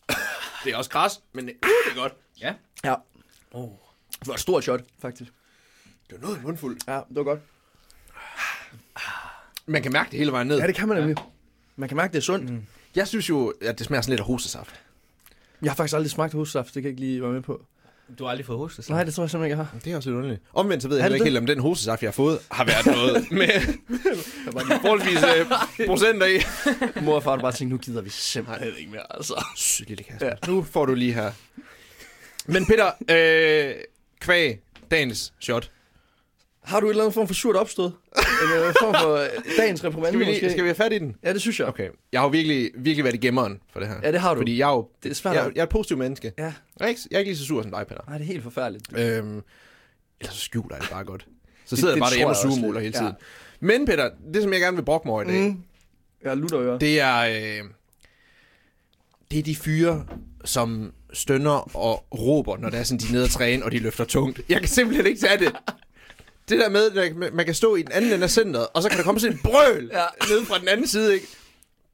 Det 0.63 0.73
er 0.73 0.77
også 0.77 0.89
græs, 0.89 1.21
men 1.33 1.45
uh, 1.45 1.51
det 1.51 1.91
er 1.91 1.95
godt. 1.95 2.13
Ja. 2.41 2.55
Ja. 2.83 2.95
Oh. 3.51 3.69
Det 4.19 4.27
var 4.27 4.33
et 4.33 4.39
stort 4.39 4.63
shot, 4.63 4.81
faktisk. 4.99 5.31
Det 6.09 6.21
var 6.21 6.27
noget 6.27 6.43
mundfuld. 6.43 6.77
Ja, 6.87 6.93
det 6.93 7.15
var 7.15 7.23
godt. 7.23 7.39
Man 9.65 9.83
kan 9.83 9.91
mærke 9.91 10.11
det 10.11 10.19
hele 10.19 10.31
vejen 10.31 10.47
ned. 10.47 10.59
Ja, 10.59 10.67
det 10.67 10.75
kan 10.75 10.87
man 10.87 10.97
nemlig. 10.97 11.17
Man 11.75 11.89
kan 11.89 11.95
mærke, 11.95 12.11
det 12.11 12.17
er 12.17 12.21
sundt. 12.21 12.49
Mm. 12.49 12.65
Jeg 12.95 13.07
synes 13.07 13.29
jo, 13.29 13.53
at 13.61 13.79
det 13.79 13.85
smager 13.87 14.01
sådan 14.01 14.11
lidt 14.11 14.19
af 14.19 14.25
hosesaft. 14.25 14.81
Jeg 15.61 15.71
har 15.71 15.75
faktisk 15.75 15.95
aldrig 15.95 16.11
smagt 16.11 16.33
hussaft, 16.33 16.65
det 16.67 16.73
kan 16.73 16.83
jeg 16.83 16.89
ikke 16.89 17.01
lige 17.01 17.21
være 17.21 17.31
med 17.31 17.41
på. 17.41 17.65
Du 18.19 18.23
har 18.23 18.31
aldrig 18.31 18.45
fået 18.45 18.57
hoste, 18.57 18.81
så? 18.83 18.91
Nej, 18.93 19.03
det 19.03 19.13
tror 19.13 19.23
jeg 19.23 19.29
simpelthen 19.29 19.51
ikke, 19.51 19.61
jeg 19.61 19.67
har. 19.71 19.79
Det 19.85 19.91
er 19.93 19.97
også 19.97 20.09
lidt 20.09 20.17
underligt. 20.17 20.41
Omvendt 20.53 20.83
så 20.83 20.89
ved 20.89 20.97
jeg 20.97 21.01
Er 21.01 21.03
heller 21.03 21.15
ikke 21.15 21.25
helt, 21.25 21.37
om 21.37 21.45
den 21.45 21.59
hostesaft, 21.59 22.01
jeg 22.01 22.07
har 22.07 22.13
fået, 22.13 22.39
har 22.51 22.65
været 22.65 22.85
noget 22.85 23.31
med 23.41 23.49
forholdsvis 24.81 25.17
øh, 25.17 25.87
procenter 25.87 26.25
i. 26.25 26.39
Mor 27.05 27.15
og 27.15 27.23
far 27.23 27.31
har 27.31 27.37
bare 27.41 27.51
tænkt, 27.51 27.71
nu 27.71 27.77
gider 27.77 28.01
vi 28.01 28.09
simpelthen 28.09 28.73
ikke 28.79 28.91
mere, 28.91 29.15
altså. 29.15 29.45
Sygt, 29.55 29.89
lille 29.89 30.03
Kasper. 30.03 30.25
Ja. 30.27 30.33
Nu 30.47 30.63
får 30.71 30.85
du 30.85 30.93
lige 30.93 31.13
her. 31.13 31.31
Men 32.45 32.65
Peter, 32.65 32.91
øh, 33.09 33.73
kvæg, 34.19 34.59
dagens 34.91 35.33
shot. 35.39 35.71
Har 36.63 36.79
du 36.79 36.85
et 36.87 36.89
eller 36.89 37.03
andet 37.03 37.13
form 37.13 37.27
for 37.27 37.33
surt 37.33 37.55
opstød? 37.55 37.91
Eller 38.41 38.67
en 38.67 38.75
form 38.81 38.95
for 39.03 39.15
øh, 39.15 39.27
dagens 39.57 39.83
reprimande 39.83 40.07
Skal 40.09 40.19
vi, 40.19 40.25
lige, 40.25 40.51
skal 40.51 40.63
vi 40.63 40.67
have 40.67 40.75
fat 40.75 40.93
i 40.93 40.99
den? 40.99 41.15
Ja, 41.23 41.33
det 41.33 41.41
synes 41.41 41.59
jeg. 41.59 41.67
Okay. 41.67 41.89
Jeg 42.11 42.19
har 42.19 42.27
jo 42.27 42.31
virkelig, 42.31 42.71
virkelig 42.75 43.03
været 43.03 43.15
i 43.15 43.17
gemmeren 43.17 43.59
for 43.73 43.79
det 43.79 43.89
her. 43.89 43.95
Ja, 44.03 44.11
det 44.11 44.19
har 44.21 44.33
du. 44.33 44.39
Fordi 44.39 44.57
jeg 44.57 44.69
er 44.69 44.73
jo 44.73 44.87
Det 45.03 45.11
er 45.11 45.15
svært. 45.15 45.35
jeg, 45.35 45.51
jeg 45.55 45.59
er 45.61 45.63
et 45.63 45.69
positivt 45.69 45.99
menneske. 45.99 46.31
Ja. 46.37 46.43
Jeg 46.43 46.53
er, 46.79 46.85
ikke, 46.87 47.01
jeg 47.11 47.15
er 47.15 47.19
ikke 47.19 47.29
lige 47.31 47.37
så 47.37 47.45
sur 47.45 47.61
som 47.61 47.71
dig, 47.71 47.85
Peter. 47.87 48.01
Nej, 48.07 48.17
det 48.17 48.23
er 48.23 48.27
helt 48.27 48.43
forfærdeligt. 48.43 48.83
Øhm, 48.97 49.41
ellers 50.21 50.35
så 50.35 50.39
skjuler 50.41 50.75
jeg 50.75 50.81
det 50.81 50.89
bare 50.91 51.03
godt. 51.03 51.21
Så 51.65 51.75
Det- 51.75 51.79
sidder 51.79 51.93
jeg 51.93 51.95
det 51.95 52.01
bare 52.01 52.09
tror 52.09 52.33
derhjemme 52.33 52.67
og 52.67 52.73
jeg 52.75 52.83
lidt. 52.83 52.95
hele 52.97 53.05
tiden. 53.05 53.13
Men 53.59 53.85
Peter, 53.85 54.09
det 54.33 54.43
som 54.43 54.53
jeg 54.53 54.61
gerne 54.61 54.77
vil 54.77 54.83
brokke 54.83 55.07
mig 55.07 55.13
over 55.13 55.21
i 55.23 55.25
dag, 55.25 55.41
Mm. 55.49 55.57
Jeg 56.23 56.37
lutter 56.37 56.61
jo. 56.61 56.77
det 56.77 56.99
er... 56.99 57.17
Øh, 57.19 57.63
det 59.31 59.39
er 59.39 59.43
de 59.43 59.55
fyre, 59.55 60.05
som 60.45 60.93
stønner 61.13 61.77
og 61.77 62.05
råber, 62.19 62.57
når 62.57 62.69
det 62.69 62.79
er 62.79 62.83
sådan, 62.83 62.99
de 62.99 63.07
er 63.07 63.11
nede 63.11 63.23
at 63.23 63.29
træne, 63.29 63.65
og 63.65 63.71
de 63.71 63.79
løfter 63.79 64.03
tungt. 64.05 64.41
Jeg 64.49 64.59
kan 64.59 64.67
simpelthen 64.67 65.05
ikke 65.07 65.19
tage 65.21 65.37
det. 65.45 65.55
Det 66.51 66.59
der 66.59 66.69
med, 66.69 66.91
at 66.97 67.33
man 67.33 67.45
kan 67.45 67.55
stå 67.55 67.75
i 67.75 67.81
den 67.81 67.91
anden 67.91 68.11
ende 68.13 68.23
af 68.23 68.29
centret, 68.29 68.67
og 68.73 68.81
så 68.83 68.89
kan 68.89 68.97
der 68.97 69.03
komme 69.03 69.19
sådan 69.19 69.35
en 69.37 69.41
brøl 69.43 69.89
ja. 69.93 70.05
Nede 70.29 70.45
fra 70.45 70.59
den 70.59 70.67
anden 70.67 70.87
side, 70.87 71.13
ikke? 71.13 71.27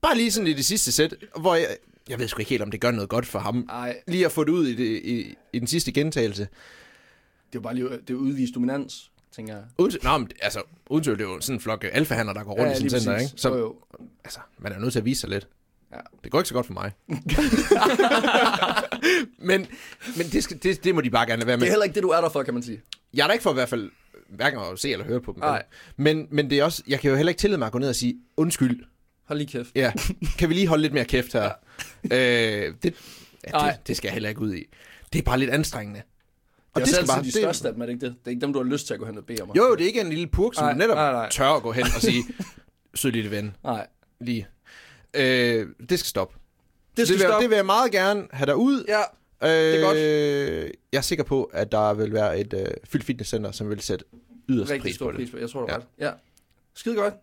Bare 0.01 0.15
lige 0.17 0.31
sådan 0.31 0.47
i 0.47 0.53
det 0.53 0.65
sidste 0.65 0.91
sæt, 0.91 1.15
hvor 1.39 1.55
jeg, 1.55 1.67
jeg 2.09 2.19
ved 2.19 2.27
sgu 2.27 2.39
ikke 2.39 2.49
helt, 2.49 2.61
om 2.61 2.71
det 2.71 2.81
gør 2.81 2.91
noget 2.91 3.09
godt 3.09 3.25
for 3.25 3.39
ham. 3.39 3.55
Nej, 3.67 3.97
Lige 4.07 4.25
at 4.25 4.31
få 4.31 4.43
det 4.43 4.51
ud 4.51 4.67
i, 4.67 4.75
det, 4.75 5.01
i, 5.03 5.35
i 5.53 5.59
den 5.59 5.67
sidste 5.67 5.91
gentagelse. 5.91 6.41
det 6.41 6.49
er 6.49 7.49
jo 7.55 7.59
bare 7.61 7.75
lige 7.75 7.89
det 7.89 8.09
er 8.09 8.13
udvist 8.13 8.55
dominans, 8.55 9.11
tænker 9.35 9.53
jeg. 9.53 9.63
Uden, 9.77 9.97
nå, 10.03 10.17
men, 10.17 10.29
altså, 10.41 10.61
uden 10.89 11.03
tvivl, 11.03 11.17
det 11.17 11.25
er 11.25 11.29
jo 11.29 11.41
sådan 11.41 11.55
en 11.55 11.59
flok 11.61 11.85
alfahander, 11.91 12.33
der 12.33 12.43
går 12.43 12.51
rundt 12.51 12.71
ja, 12.79 12.85
i 12.85 12.89
sådan 12.89 13.01
center, 13.01 13.17
ikke? 13.17 13.31
Så, 13.35 13.49
Jo, 13.49 13.57
jo. 13.57 13.75
altså, 14.23 14.39
man 14.59 14.71
er 14.71 14.79
nødt 14.79 14.91
til 14.91 14.99
at 14.99 15.05
vise 15.05 15.21
sig 15.21 15.29
lidt. 15.29 15.47
Ja. 15.91 15.97
Det 16.23 16.31
går 16.31 16.39
ikke 16.39 16.47
så 16.47 16.53
godt 16.53 16.65
for 16.65 16.73
mig. 16.73 16.91
men 19.49 19.67
men 20.17 20.27
det, 20.31 20.43
skal, 20.43 20.63
det, 20.63 20.83
det 20.83 20.95
må 20.95 21.01
de 21.01 21.09
bare 21.09 21.27
gerne 21.27 21.45
være 21.45 21.53
Det 21.53 21.59
med. 21.59 21.67
er 21.67 21.71
heller 21.71 21.83
ikke 21.83 21.95
det, 21.95 22.03
du 22.03 22.09
er 22.09 22.21
der 22.21 22.29
for, 22.29 22.43
kan 22.43 22.53
man 22.53 22.63
sige. 22.63 22.81
Jeg 23.13 23.23
er 23.23 23.27
der 23.27 23.33
ikke 23.33 23.43
for 23.43 23.51
i 23.51 23.53
hvert 23.53 23.69
fald 23.69 23.91
hverken 24.29 24.59
at 24.59 24.79
se 24.79 24.91
eller 24.91 25.05
høre 25.05 25.21
på 25.21 25.31
dem. 25.31 25.39
Nej. 25.39 25.63
Men, 25.97 26.27
men 26.31 26.49
det 26.49 26.59
er 26.59 26.63
også, 26.63 26.83
jeg 26.87 26.99
kan 26.99 27.09
jo 27.09 27.15
heller 27.15 27.29
ikke 27.29 27.39
tillade 27.39 27.57
mig 27.57 27.65
at 27.65 27.71
gå 27.71 27.79
ned 27.79 27.89
og 27.89 27.95
sige, 27.95 28.15
undskyld, 28.37 28.83
Hold 29.25 29.39
lige 29.39 29.51
kæft. 29.51 29.69
ja, 29.75 29.91
kan 30.39 30.49
vi 30.49 30.53
lige 30.53 30.67
holde 30.67 30.81
lidt 30.81 30.93
mere 30.93 31.05
kæft 31.05 31.33
her? 31.33 31.51
øh, 32.03 32.11
det, 32.11 32.73
ja, 32.83 33.51
Nej. 33.51 33.71
det, 33.71 33.87
det 33.87 33.97
skal 33.97 34.07
jeg 34.07 34.13
heller 34.13 34.29
ikke 34.29 34.41
ud 34.41 34.53
i. 34.53 34.63
Det 35.13 35.19
er 35.19 35.23
bare 35.23 35.39
lidt 35.39 35.49
anstrengende. 35.49 36.01
Og 36.73 36.81
det 36.81 36.87
er 36.89 36.93
skal 36.93 36.99
altid 37.11 37.15
de 37.21 37.25
det- 37.25 37.33
største 37.33 37.67
af 37.67 37.73
dem, 37.73 37.81
er 37.81 37.85
det 37.85 37.93
ikke 37.93 38.05
det? 38.05 38.15
Det 38.19 38.25
er 38.27 38.29
ikke 38.31 38.41
dem, 38.41 38.53
du 38.53 38.59
har 38.63 38.65
lyst 38.71 38.87
til 38.87 38.93
at 38.93 38.99
gå 38.99 39.05
hen 39.05 39.17
og 39.17 39.25
bede 39.25 39.41
om. 39.41 39.51
Jo, 39.57 39.75
det 39.75 39.81
er 39.83 39.87
ikke 39.87 40.01
en 40.01 40.09
lille 40.09 40.27
purk, 40.27 40.53
som 40.53 40.63
Nej, 40.63 40.73
netop 40.73 40.95
nej, 40.97 41.11
nej. 41.11 41.29
tør 41.29 41.47
at 41.49 41.61
gå 41.63 41.71
hen 41.71 41.83
og 41.83 42.01
sige, 42.01 42.23
sød 42.95 43.11
lille 43.11 43.31
ven, 43.31 43.55
Nej. 43.63 43.87
lige. 44.19 44.47
Øh, 45.13 45.67
det 45.89 45.99
skal 45.99 46.07
stoppe. 46.07 46.37
Det 46.97 47.07
skal 47.07 47.13
det, 47.17 47.23
vil, 47.23 47.29
stoppe. 47.29 47.43
det 47.43 47.49
vil 47.49 47.55
jeg 47.55 47.65
meget 47.65 47.91
gerne 47.91 48.27
have 48.31 48.45
dig 48.45 48.55
ud. 48.55 48.85
Ja, 48.87 49.01
øh, 49.43 49.49
er 49.49 49.81
godt. 49.81 49.97
Jeg 50.91 50.97
er 50.97 51.01
sikker 51.01 51.23
på, 51.23 51.43
at 51.43 51.71
der 51.71 51.93
vil 51.93 52.13
være 52.13 52.39
et 52.39 52.53
øh, 52.53 52.65
fyldt 52.83 53.05
fitnesscenter, 53.05 53.51
som 53.51 53.69
vil 53.69 53.79
sætte 53.79 54.05
yderst 54.49 54.71
rigtig 54.71 54.83
pris 54.83 54.97
på 54.97 55.07
det. 55.07 55.15
pris 55.15 55.31
på. 55.31 55.37
Jeg 55.37 55.49
tror, 55.49 55.59
du 55.59 55.65
Ja. 55.67 55.73
ja. 55.73 55.77
ret. 55.77 55.85
Ja. 55.99 56.11
Skide 56.73 56.95
godt. 56.95 57.13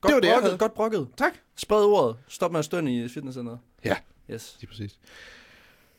Godt 0.00 0.10
Det 0.10 0.14
var 0.14 0.20
det, 0.20 0.28
jeg 0.28 0.34
brokket, 0.34 0.50
havde. 0.50 0.58
Godt 0.58 0.74
brokket. 0.74 1.08
Tak. 1.16 1.32
Spred 1.56 1.84
ordet. 1.84 2.16
Stop 2.28 2.52
med 2.52 2.58
at 2.58 2.64
stønne 2.64 2.96
i 3.04 3.08
fitnesscenteret. 3.08 3.58
Ja. 3.84 3.96
Yes. 4.30 4.56
Lige 4.60 4.68
præcis. 4.68 4.98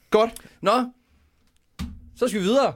Godt. 0.09 0.31
Nå, 0.61 0.71
så 2.15 2.27
skal 2.27 2.39
vi 2.41 2.45
videre. 2.45 2.73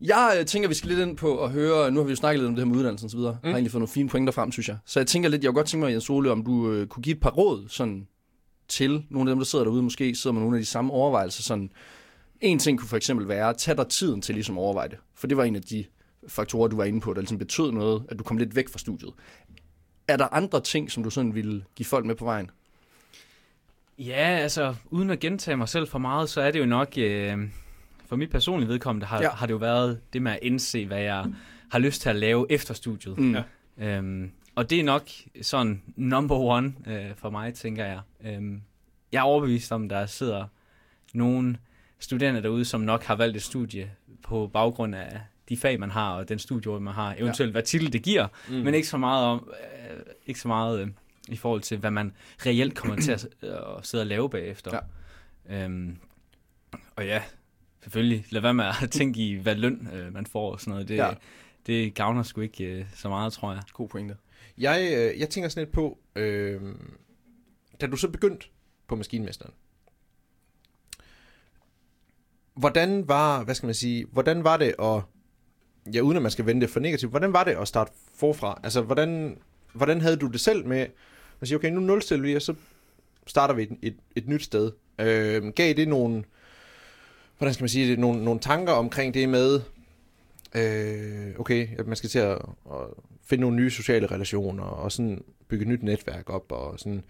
Jeg 0.00 0.36
øh, 0.40 0.46
tænker, 0.46 0.68
vi 0.68 0.74
skal 0.74 0.88
lidt 0.88 1.00
ind 1.00 1.16
på 1.16 1.44
at 1.44 1.50
høre, 1.50 1.90
nu 1.90 2.00
har 2.00 2.04
vi 2.04 2.10
jo 2.10 2.16
snakket 2.16 2.38
lidt 2.40 2.48
om 2.48 2.54
det 2.54 2.64
her 2.64 2.68
med 2.70 2.76
uddannelsen 2.76 3.06
og 3.06 3.10
så 3.10 3.16
videre. 3.16 3.32
Mm. 3.32 3.38
Jeg 3.42 3.50
har 3.52 3.56
egentlig 3.56 3.70
fået 3.72 3.80
nogle 3.80 3.88
fine 3.92 4.08
pointer 4.08 4.32
frem, 4.32 4.52
synes 4.52 4.68
jeg. 4.68 4.76
Så 4.84 5.00
jeg 5.00 5.06
tænker 5.06 5.28
lidt, 5.28 5.42
jeg 5.44 5.48
kunne 5.48 5.54
godt 5.58 5.66
tænke 5.66 5.84
mig, 5.86 5.92
Jens 5.92 6.10
Ole, 6.10 6.30
om 6.30 6.44
du 6.44 6.70
øh, 6.72 6.86
kunne 6.86 7.02
give 7.02 7.14
et 7.16 7.20
par 7.22 7.30
råd 7.30 7.68
sådan, 7.68 8.08
til 8.68 9.04
nogle 9.10 9.30
af 9.30 9.34
dem, 9.34 9.38
der 9.40 9.44
sidder 9.44 9.64
derude, 9.64 9.82
måske 9.82 10.14
sidder 10.14 10.34
med 10.34 10.42
nogle 10.42 10.56
af 10.56 10.60
de 10.60 10.66
samme 10.66 10.92
overvejelser. 10.92 11.42
Sådan. 11.42 11.70
En 12.40 12.58
ting 12.58 12.78
kunne 12.78 12.88
for 12.88 12.96
eksempel 12.96 13.28
være, 13.28 13.48
at 13.48 13.56
tage 13.56 13.76
dig 13.76 13.86
tiden 13.88 14.22
til 14.22 14.34
ligesom 14.34 14.58
at 14.58 14.62
overveje 14.62 14.88
det. 14.88 14.98
For 15.14 15.26
det 15.26 15.36
var 15.36 15.44
en 15.44 15.56
af 15.56 15.62
de 15.62 15.84
faktorer, 16.28 16.68
du 16.68 16.76
var 16.76 16.84
inde 16.84 17.00
på, 17.00 17.12
der 17.12 17.20
ligesom 17.20 17.38
betød 17.38 17.72
noget, 17.72 18.02
at 18.08 18.18
du 18.18 18.24
kom 18.24 18.36
lidt 18.36 18.56
væk 18.56 18.68
fra 18.68 18.78
studiet. 18.78 19.12
Er 20.08 20.16
der 20.16 20.34
andre 20.34 20.60
ting, 20.60 20.90
som 20.90 21.02
du 21.02 21.10
sådan 21.10 21.34
ville 21.34 21.64
give 21.76 21.86
folk 21.86 22.06
med 22.06 22.14
på 22.14 22.24
vejen? 22.24 22.50
Ja, 23.98 24.38
altså, 24.42 24.74
uden 24.90 25.10
at 25.10 25.20
gentage 25.20 25.56
mig 25.56 25.68
selv 25.68 25.88
for 25.88 25.98
meget, 25.98 26.28
så 26.28 26.40
er 26.40 26.50
det 26.50 26.60
jo 26.60 26.66
nok, 26.66 26.92
øh, 26.98 27.36
for 28.06 28.16
mit 28.16 28.30
personlige 28.30 28.68
vedkommende, 28.68 29.06
har, 29.06 29.22
Ja. 29.22 29.30
har 29.30 29.46
det 29.46 29.52
jo 29.52 29.58
været 29.58 30.00
det 30.12 30.22
med 30.22 30.32
at 30.32 30.38
indse, 30.42 30.86
hvad 30.86 31.00
jeg 31.00 31.26
har 31.70 31.78
lyst 31.78 32.02
til 32.02 32.08
at 32.08 32.16
lave 32.16 32.46
efter 32.50 32.74
studiet. 32.74 33.18
Mm. 33.18 33.34
Ja. 33.34 33.42
Øhm, 33.96 34.30
og 34.58 34.70
det 34.70 34.80
er 34.80 34.84
nok 34.84 35.08
sådan 35.42 35.82
number 35.96 36.36
one 36.36 36.74
øh, 36.86 37.16
for 37.16 37.30
mig, 37.30 37.54
tænker 37.54 37.84
jeg. 37.84 38.00
Øhm, 38.24 38.62
jeg 39.12 39.18
er 39.18 39.22
overbevist 39.22 39.72
om, 39.72 39.88
der 39.88 40.06
sidder 40.06 40.46
nogle 41.14 41.58
studerende 41.98 42.42
derude, 42.42 42.64
som 42.64 42.80
nok 42.80 43.02
har 43.04 43.14
valgt 43.16 43.36
et 43.36 43.42
studie 43.42 43.90
på 44.22 44.50
baggrund 44.52 44.94
af 44.94 45.20
de 45.48 45.56
fag, 45.56 45.80
man 45.80 45.90
har, 45.90 46.12
og 46.12 46.28
den 46.28 46.38
studieår, 46.38 46.78
man 46.78 46.94
har, 46.94 47.14
eventuelt 47.18 47.52
hvad 47.52 47.62
titel 47.62 47.92
det 47.92 48.02
giver, 48.02 48.28
mm. 48.48 48.54
men 48.54 48.74
ikke 48.74 48.88
så 48.88 48.96
meget 48.96 49.26
om, 49.26 49.50
øh, 49.90 49.98
ikke 50.26 50.40
så 50.40 50.48
meget 50.48 50.80
øh, 50.80 50.88
i 51.28 51.36
forhold 51.36 51.60
til, 51.60 51.78
hvad 51.78 51.90
man 51.90 52.12
reelt 52.46 52.74
kommer 52.74 52.96
til 52.96 53.12
at, 53.12 53.28
øh, 53.42 53.50
at 53.78 53.86
sidde 53.86 54.02
og 54.02 54.06
lave 54.06 54.30
bagefter. 54.30 54.78
Ja. 55.48 55.64
Øhm, 55.64 55.96
og 56.96 57.06
ja, 57.06 57.22
selvfølgelig, 57.82 58.24
lad 58.30 58.40
være 58.40 58.54
med 58.54 58.64
at 58.82 58.90
tænke 58.98 59.28
i, 59.28 59.34
hvad 59.34 59.54
løn 59.54 59.88
øh, 59.94 60.12
man 60.12 60.26
får 60.26 60.52
og 60.52 60.60
sådan 60.60 60.70
noget. 60.70 60.88
Det, 60.88 60.96
Ja. 60.96 61.06
ja. 61.06 61.14
det 61.66 61.94
gavner 61.94 62.22
sgu 62.22 62.40
ikke 62.40 62.64
øh, 62.64 62.84
så 62.94 63.08
meget, 63.08 63.32
tror 63.32 63.52
jeg. 63.52 63.62
God 63.72 63.88
pointe. 63.88 64.16
Jeg, 64.58 64.88
øh, 64.92 65.20
jeg 65.20 65.30
tænker 65.30 65.48
sådan 65.48 65.64
lidt 65.64 65.74
på, 65.74 65.98
øh, 66.16 66.60
da 67.80 67.86
du 67.86 67.96
så 67.96 68.08
begyndte 68.08 68.46
på 68.86 68.96
Maskinmesteren, 68.96 69.54
hvordan 72.54 73.08
var, 73.08 73.44
hvad 73.44 73.54
skal 73.54 73.66
man 73.66 73.74
sige, 73.74 74.06
hvordan 74.12 74.44
var 74.44 74.56
det 74.56 74.74
at, 74.78 75.02
ja 75.94 76.00
uden 76.00 76.16
at 76.16 76.22
man 76.22 76.30
skal 76.30 76.46
vende 76.46 76.60
det 76.60 76.70
for 76.70 76.80
negativt, 76.80 77.12
hvordan 77.12 77.32
var 77.32 77.44
det 77.44 77.52
at 77.52 77.68
starte 77.68 77.92
forfra? 78.14 78.60
Altså, 78.62 78.82
hvordan, 78.82 79.38
hvordan 79.72 80.00
havde 80.00 80.16
du 80.16 80.26
det 80.26 80.40
selv 80.40 80.66
med 80.66 80.86
at 81.40 81.48
sige, 81.48 81.56
okay, 81.56 81.70
nu 81.70 81.80
nulstiller 81.80 82.26
vi, 82.26 82.36
og 82.36 82.42
så 82.42 82.54
starter 83.26 83.54
vi 83.54 83.62
et, 83.62 83.78
et, 83.82 83.96
et 84.16 84.28
nyt 84.28 84.42
sted. 84.42 84.72
Øh, 84.98 85.52
gav 85.52 85.74
det 85.74 85.88
nogle, 85.88 86.24
hvordan 87.38 87.54
skal 87.54 87.62
man 87.62 87.68
sige 87.68 87.90
det, 87.90 87.98
nogle, 87.98 88.24
nogle 88.24 88.40
tanker 88.40 88.72
omkring 88.72 89.14
det 89.14 89.28
med, 89.28 89.60
øh, 90.54 91.40
okay, 91.40 91.68
at 91.78 91.86
man 91.86 91.96
skal 91.96 92.10
til 92.10 92.18
at, 92.18 92.38
at 92.70 92.86
finde 93.28 93.40
nogle 93.40 93.56
nye 93.56 93.70
sociale 93.70 94.06
relationer, 94.06 94.64
og 94.64 94.92
sådan 94.92 95.24
bygge 95.48 95.62
et 95.62 95.68
nyt 95.68 95.82
netværk 95.82 96.30
op, 96.30 96.52
og 96.52 96.78
sådan, 96.78 97.04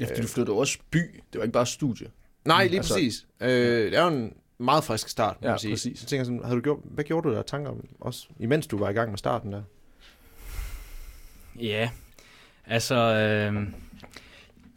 Ja, 0.00 0.04
fordi 0.06 0.20
du 0.20 0.26
flyttede 0.26 0.56
også 0.58 0.78
by. 0.90 0.98
Det 1.32 1.38
var 1.38 1.42
ikke 1.42 1.52
bare 1.52 1.66
studie. 1.66 2.06
Nej, 2.44 2.64
lige 2.66 2.76
Altså- 2.76 2.94
præcis. 2.94 3.26
Øh, 3.40 3.48
det 3.50 3.94
er 3.96 4.02
jo 4.02 4.08
en 4.08 4.32
meget 4.58 4.84
frisk 4.84 5.08
start, 5.08 5.36
må 5.42 5.46
Ja, 5.46 5.52
man 5.52 5.58
sige. 5.58 5.72
præcis. 5.72 5.98
Så 5.98 6.06
tænker 6.06 6.20
jeg 6.20 6.26
sådan, 6.26 6.44
havde 6.44 6.56
du 6.56 6.60
gjort, 6.62 6.78
hvad 6.84 7.04
gjorde 7.04 7.28
du 7.28 7.34
der 7.34 7.42
tanker 7.42 7.70
om, 7.70 7.84
også 8.00 8.26
imens 8.38 8.66
du 8.66 8.78
var 8.78 8.90
i 8.90 8.92
gang 8.92 9.10
med 9.10 9.18
starten 9.18 9.52
der? 9.52 9.62
Ja, 11.60 11.90
altså, 12.66 12.94
øh, 12.96 13.66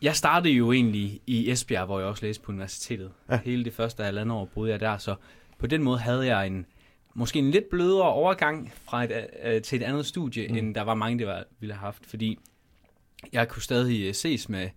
jeg 0.02 0.16
startede 0.16 0.54
jo 0.54 0.72
egentlig 0.72 1.22
i 1.28 1.52
Esbjerg, 1.52 1.86
hvor 1.86 2.00
jeg 2.00 2.08
også 2.08 2.26
læste 2.26 2.44
på 2.44 2.52
universitetet. 2.52 3.12
Ja. 3.30 3.40
Hele 3.46 3.66
det 3.66 3.74
første 3.74 4.04
halvandet 4.04 4.38
år 4.38 4.46
boede 4.46 4.72
jeg 4.72 4.80
der, 4.80 4.98
så 4.98 5.16
på 5.60 5.68
den 5.68 5.84
måde 5.84 6.00
havde 6.00 6.26
jeg 6.26 6.48
en 6.48 6.66
måske 7.18 7.40
en 7.40 7.52
lidt 7.52 7.70
blødere 7.70 8.10
overgang 8.10 8.74
fra 8.86 9.04
et, 9.04 9.28
øh, 9.44 9.62
til 9.62 9.82
et 9.82 9.86
andet 9.86 10.06
studie, 10.06 10.48
Mm. 10.48 10.56
end 10.58 10.76
der 10.76 10.82
var 10.82 10.94
mange, 10.96 11.20
der 11.20 11.26
var, 11.26 11.44
ville 11.60 11.74
have 11.74 11.80
haft, 11.86 12.06
fordi 12.06 12.40
jeg 13.34 13.48
kunne 13.48 13.62
stadig 13.62 14.08
øh, 14.08 14.14
ses 14.14 14.50
med 14.50 14.70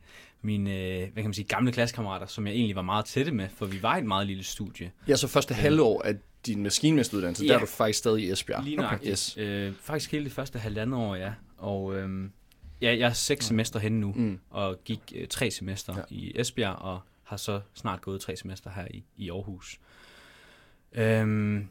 mine 0.42 0.70
øh, 0.76 0.98
hvad 0.98 1.22
kan 1.22 1.24
man 1.24 1.34
sige, 1.34 1.44
gamle 1.48 1.72
klassekammerater, 1.72 2.26
som 2.26 2.46
jeg 2.46 2.54
egentlig 2.54 2.76
var 2.76 2.82
meget 2.82 3.04
tætte 3.04 3.32
med, 3.32 3.48
for 3.48 3.66
vi 3.66 3.82
var 3.82 3.96
et 3.96 4.04
meget 4.04 4.26
lille 4.26 4.44
studie. 4.44 4.90
Ja, 5.08 5.16
så 5.16 5.28
første 5.28 5.54
halvår 5.54 6.02
af 6.02 6.14
din 6.46 6.62
maskinmesteruddannelse, 6.62 7.44
Ja. 7.44 7.48
der 7.48 7.54
er 7.56 7.60
du 7.60 7.66
faktisk 7.66 7.98
stadig 7.98 8.24
i 8.24 8.30
Esbjerg. 8.30 8.64
Lige 8.64 8.76
nøjagtigt. 8.76 9.10
Yes. 9.10 9.36
Øh, 9.36 9.72
faktisk 9.80 10.12
hele 10.12 10.24
det 10.24 10.32
første 10.32 10.58
halvandet 10.58 11.00
år, 11.00 11.14
ja. 11.14 11.32
Og 11.56 11.96
øhm, 11.96 12.32
ja, 12.82 12.86
jeg 12.98 13.08
er 13.08 13.12
seks 13.12 13.46
semester 13.46 13.78
henne 13.78 14.00
nu, 14.00 14.12
Mm. 14.16 14.38
og 14.50 14.78
gik 14.84 15.00
øh, 15.16 15.26
tre 15.28 15.50
semester 15.50 15.92
Ja. 15.96 16.00
ja. 16.10 16.16
i 16.16 16.32
Esbjerg, 16.40 16.76
og 16.76 17.00
har 17.24 17.36
så 17.36 17.60
snart 17.74 18.00
gået 18.00 18.20
tre 18.20 18.36
semester 18.36 18.70
her 18.70 18.86
i, 18.90 19.04
i 19.16 19.30
Aarhus. 19.30 19.80
Øhm, 20.92 21.68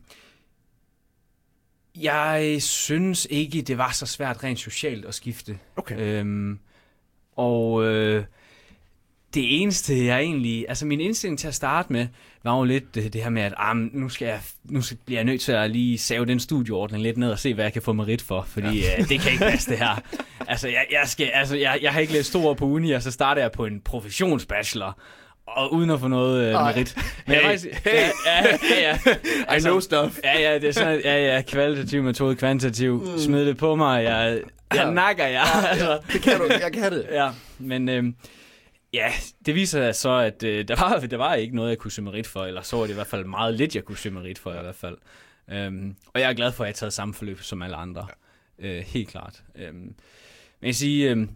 jeg 2.01 2.57
synes 2.61 3.27
ikke, 3.29 3.61
det 3.61 3.77
var 3.77 3.91
så 3.91 4.05
svært 4.05 4.43
rent 4.43 4.59
socialt 4.59 5.05
at 5.05 5.15
skifte. 5.15 5.57
Okay. 5.75 5.99
Øhm, 5.99 6.59
og 7.35 7.85
øh, 7.85 8.23
det 9.33 9.61
eneste, 9.61 10.05
jeg 10.05 10.19
egentlig... 10.19 10.65
Altså, 10.69 10.85
min 10.85 11.01
indstilling 11.01 11.39
til 11.39 11.47
at 11.47 11.55
starte 11.55 11.93
med, 11.93 12.07
var 12.43 12.57
jo 12.57 12.63
lidt 12.63 12.95
det, 12.95 13.13
det 13.13 13.23
her 13.23 13.29
med, 13.29 13.41
at 13.41 13.53
ah, 13.57 13.75
nu, 13.75 14.09
skal 14.09 14.25
jeg, 14.25 14.41
nu 14.63 14.81
skal, 14.81 14.97
bliver 15.05 15.19
jeg 15.19 15.25
nødt 15.25 15.41
til 15.41 15.51
at 15.51 15.71
lige 15.71 15.97
save 15.97 16.25
den 16.25 16.39
studieordning 16.39 17.03
lidt 17.03 17.17
ned 17.17 17.31
og 17.31 17.39
se, 17.39 17.53
hvad 17.53 17.65
jeg 17.65 17.73
kan 17.73 17.81
få 17.81 17.93
merit 17.93 18.21
for, 18.21 18.41
fordi 18.47 18.79
ja. 18.79 18.99
øh, 18.99 19.09
det 19.09 19.19
kan 19.19 19.31
ikke 19.31 19.43
passe 19.43 19.71
det 19.71 19.77
her. 19.77 20.01
Altså, 20.49 20.67
jeg, 20.67 20.85
jeg, 20.91 21.07
skal, 21.07 21.29
altså 21.33 21.55
jeg, 21.55 21.79
jeg 21.81 21.93
har 21.93 21.99
ikke 21.99 22.13
læst 22.13 22.31
to 22.33 22.47
år 22.47 22.53
på 22.53 22.65
uni, 22.65 22.91
og 22.91 23.01
så 23.01 23.11
starter 23.11 23.41
jeg 23.41 23.51
på 23.51 23.65
en 23.65 23.81
professionsbachelor, 23.81 24.99
Og 25.47 25.73
uden 25.73 25.89
at 25.89 25.99
få 25.99 26.07
noget 26.07 26.45
øh, 26.47 26.53
merit. 26.53 26.97
Men 27.25 27.33
jeg 27.33 27.41
Hey, 27.41 27.49
faktisk, 27.49 27.85
ja, 27.85 28.09
ja, 28.25 28.57
ja, 28.81 28.97
ja. 29.49 29.55
I 29.55 29.59
know 29.59 29.79
stuff. 29.79 30.19
Ja, 30.23 30.39
ja, 30.39 30.55
det 30.55 30.63
er 30.63 30.71
sådan, 30.71 31.01
ja, 31.03 31.35
ja, 31.35 31.41
kvalitativ 31.41 32.03
metode, 32.03 32.35
kvantitativ. 32.35 32.93
Mm. 32.93 33.17
Smid 33.17 33.45
det 33.45 33.57
på 33.57 33.75
mig, 33.75 34.03
jeg, 34.03 34.41
jeg 34.73 34.91
nakker 34.93 35.27
jer. 35.27 35.43
altså. 35.71 35.99
Det 36.13 36.21
kan 36.21 36.37
du, 36.37 36.47
jeg 36.61 36.73
kan 36.73 36.91
det. 36.91 37.07
Ja, 37.11 37.29
men 37.59 37.89
øh, 37.89 38.03
ja, 38.93 39.11
det 39.45 39.55
viser 39.55 39.79
sig 39.79 39.95
så, 39.95 40.09
at 40.11 40.43
øh, 40.43 40.67
der, 40.67 40.75
var, 40.75 40.99
der 40.99 41.17
var 41.17 41.33
ikke 41.33 41.55
noget, 41.55 41.69
jeg 41.69 41.77
kunne 41.77 41.91
søge 41.91 42.05
merit 42.05 42.27
for, 42.27 42.45
eller 42.45 42.61
så 42.61 42.75
var 42.75 42.83
det 42.83 42.91
i 42.91 42.93
hvert 42.95 43.07
fald 43.07 43.25
meget 43.25 43.53
lidt, 43.53 43.75
jeg 43.75 43.83
kunne 43.83 43.97
søge 43.97 44.15
merit 44.15 44.39
for 44.39 44.51
i 44.51 44.61
hvert 44.61 44.75
fald. 44.75 44.97
Øhm, 45.51 45.95
og 46.13 46.21
jeg 46.21 46.29
er 46.29 46.33
glad 46.33 46.51
for, 46.51 46.63
at 46.63 46.67
jeg 46.67 46.71
har 46.71 46.75
taget 46.75 46.93
samme 46.93 47.13
forløb 47.13 47.41
som 47.41 47.61
alle 47.61 47.75
andre. 47.75 48.07
Ja. 48.61 48.67
Øh, 48.67 48.83
helt 48.83 49.09
klart. 49.09 49.43
Øhm, 49.55 49.75
men 49.75 49.95
jeg 50.63 50.75
siger, 50.75 51.11
øh, 51.15 51.27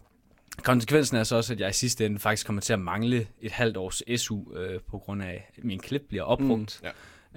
konsekvensen 0.64 1.18
er 1.18 1.24
så 1.24 1.36
også, 1.36 1.54
at 1.54 1.60
jeg 1.60 1.70
i 1.70 1.74
sidste 1.74 2.06
ende 2.06 2.20
faktisk 2.20 2.46
kommer 2.46 2.62
til 2.62 2.74
at 2.74 2.80
mangle 2.80 3.28
et 3.42 3.52
halvt 3.52 3.78
års 3.78 4.22
SU, 4.22 4.54
øh, 4.56 4.80
på 4.82 4.98
grund 4.98 5.24
af, 5.24 5.50
at 5.58 5.64
min 5.64 5.80
klip 5.80 6.02
bliver 6.10 6.24
opbrugt. 6.24 6.82
Mm, 6.84 6.90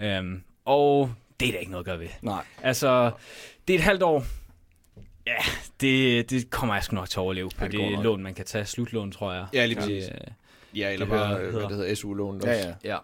ja. 0.02 0.18
øhm, 0.18 0.42
og 0.64 1.12
det 1.40 1.48
er 1.48 1.52
der 1.52 1.58
ikke 1.58 1.70
noget 1.72 1.82
at 1.82 1.86
gøre 1.86 1.98
ved. 2.00 2.08
Nej. 2.22 2.44
Altså, 2.62 3.10
det 3.68 3.74
er 3.74 3.78
et 3.78 3.84
halvt 3.84 4.02
år. 4.02 4.24
Ja, 5.26 5.36
det, 5.80 6.30
det 6.30 6.50
kommer 6.50 6.74
jeg 6.74 6.84
sgu 6.84 6.94
nok 6.94 7.08
til 7.10 7.18
at 7.18 7.22
overleve 7.22 7.50
på 7.50 7.64
Ja, 7.64 7.70
det 7.70 7.80
det, 7.80 7.90
det 7.92 7.98
lån, 8.04 8.22
man 8.22 8.34
kan 8.34 8.44
tage. 8.44 8.64
Slutlån, 8.64 9.12
tror 9.12 9.32
jeg. 9.32 9.46
Ja, 9.52 9.66
lige 9.66 9.74
Det, 9.80 9.82
præcis. 9.84 10.04
øh, 10.08 10.18
Ja, 10.78 10.92
eller 10.92 11.06
Det 11.06 11.12
bare, 11.14 11.26
hører- 11.26 11.38
øh, 11.38 11.42
hvad 11.42 11.52
hedder. 11.52 11.68
det 11.68 11.76
hedder, 11.76 11.94
SU-lån. 11.94 12.40
Ja, 12.44 12.52
ja. 12.68 12.74
ja. 12.84 12.98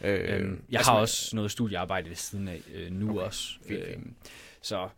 Øh, 0.00 0.40
Øhm, 0.40 0.62
jeg 0.70 0.78
altså, 0.78 0.92
har 0.92 0.98
også 0.98 1.36
noget 1.36 1.50
studiearbejde 1.50 2.08
ved 2.08 2.16
siden 2.16 2.48
af 2.48 2.60
øh, 2.74 2.92
nu 2.92 3.10
okay. 3.10 3.20
også. 3.20 3.48
Fint, 3.68 3.84
fint. 3.86 3.96
Øhm, 3.96 4.14
så 4.62 4.88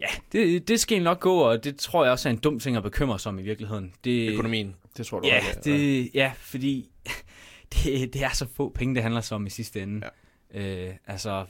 ja, 0.00 0.06
det, 0.32 0.68
det 0.68 0.80
skal 0.80 1.02
nok 1.02 1.20
gå, 1.20 1.34
og 1.38 1.64
det 1.64 1.76
tror 1.76 2.04
jeg 2.04 2.12
også 2.12 2.28
er 2.28 2.32
en 2.32 2.38
dum 2.38 2.60
ting 2.60 2.76
at 2.76 2.82
bekymre 2.82 3.18
sig 3.18 3.28
om 3.30 3.38
i 3.38 3.42
virkeligheden. 3.42 3.94
Det, 4.04 4.30
Økonomien. 4.32 4.74
Det 4.96 5.06
tror 5.06 5.20
du 5.20 5.26
Ja, 5.28 5.38
også. 5.48 5.60
det, 5.64 6.10
ja, 6.14 6.32
fordi 6.36 6.88
det, 7.72 8.12
det 8.14 8.22
er 8.22 8.30
så 8.34 8.46
få 8.56 8.68
penge, 8.74 8.94
det 8.94 9.02
handler 9.02 9.20
så 9.20 9.34
om 9.34 9.46
i 9.46 9.50
sidste 9.50 9.82
ende. 9.82 10.06
Ja. 10.54 10.88
Øh, 10.88 10.94
altså, 11.06 11.46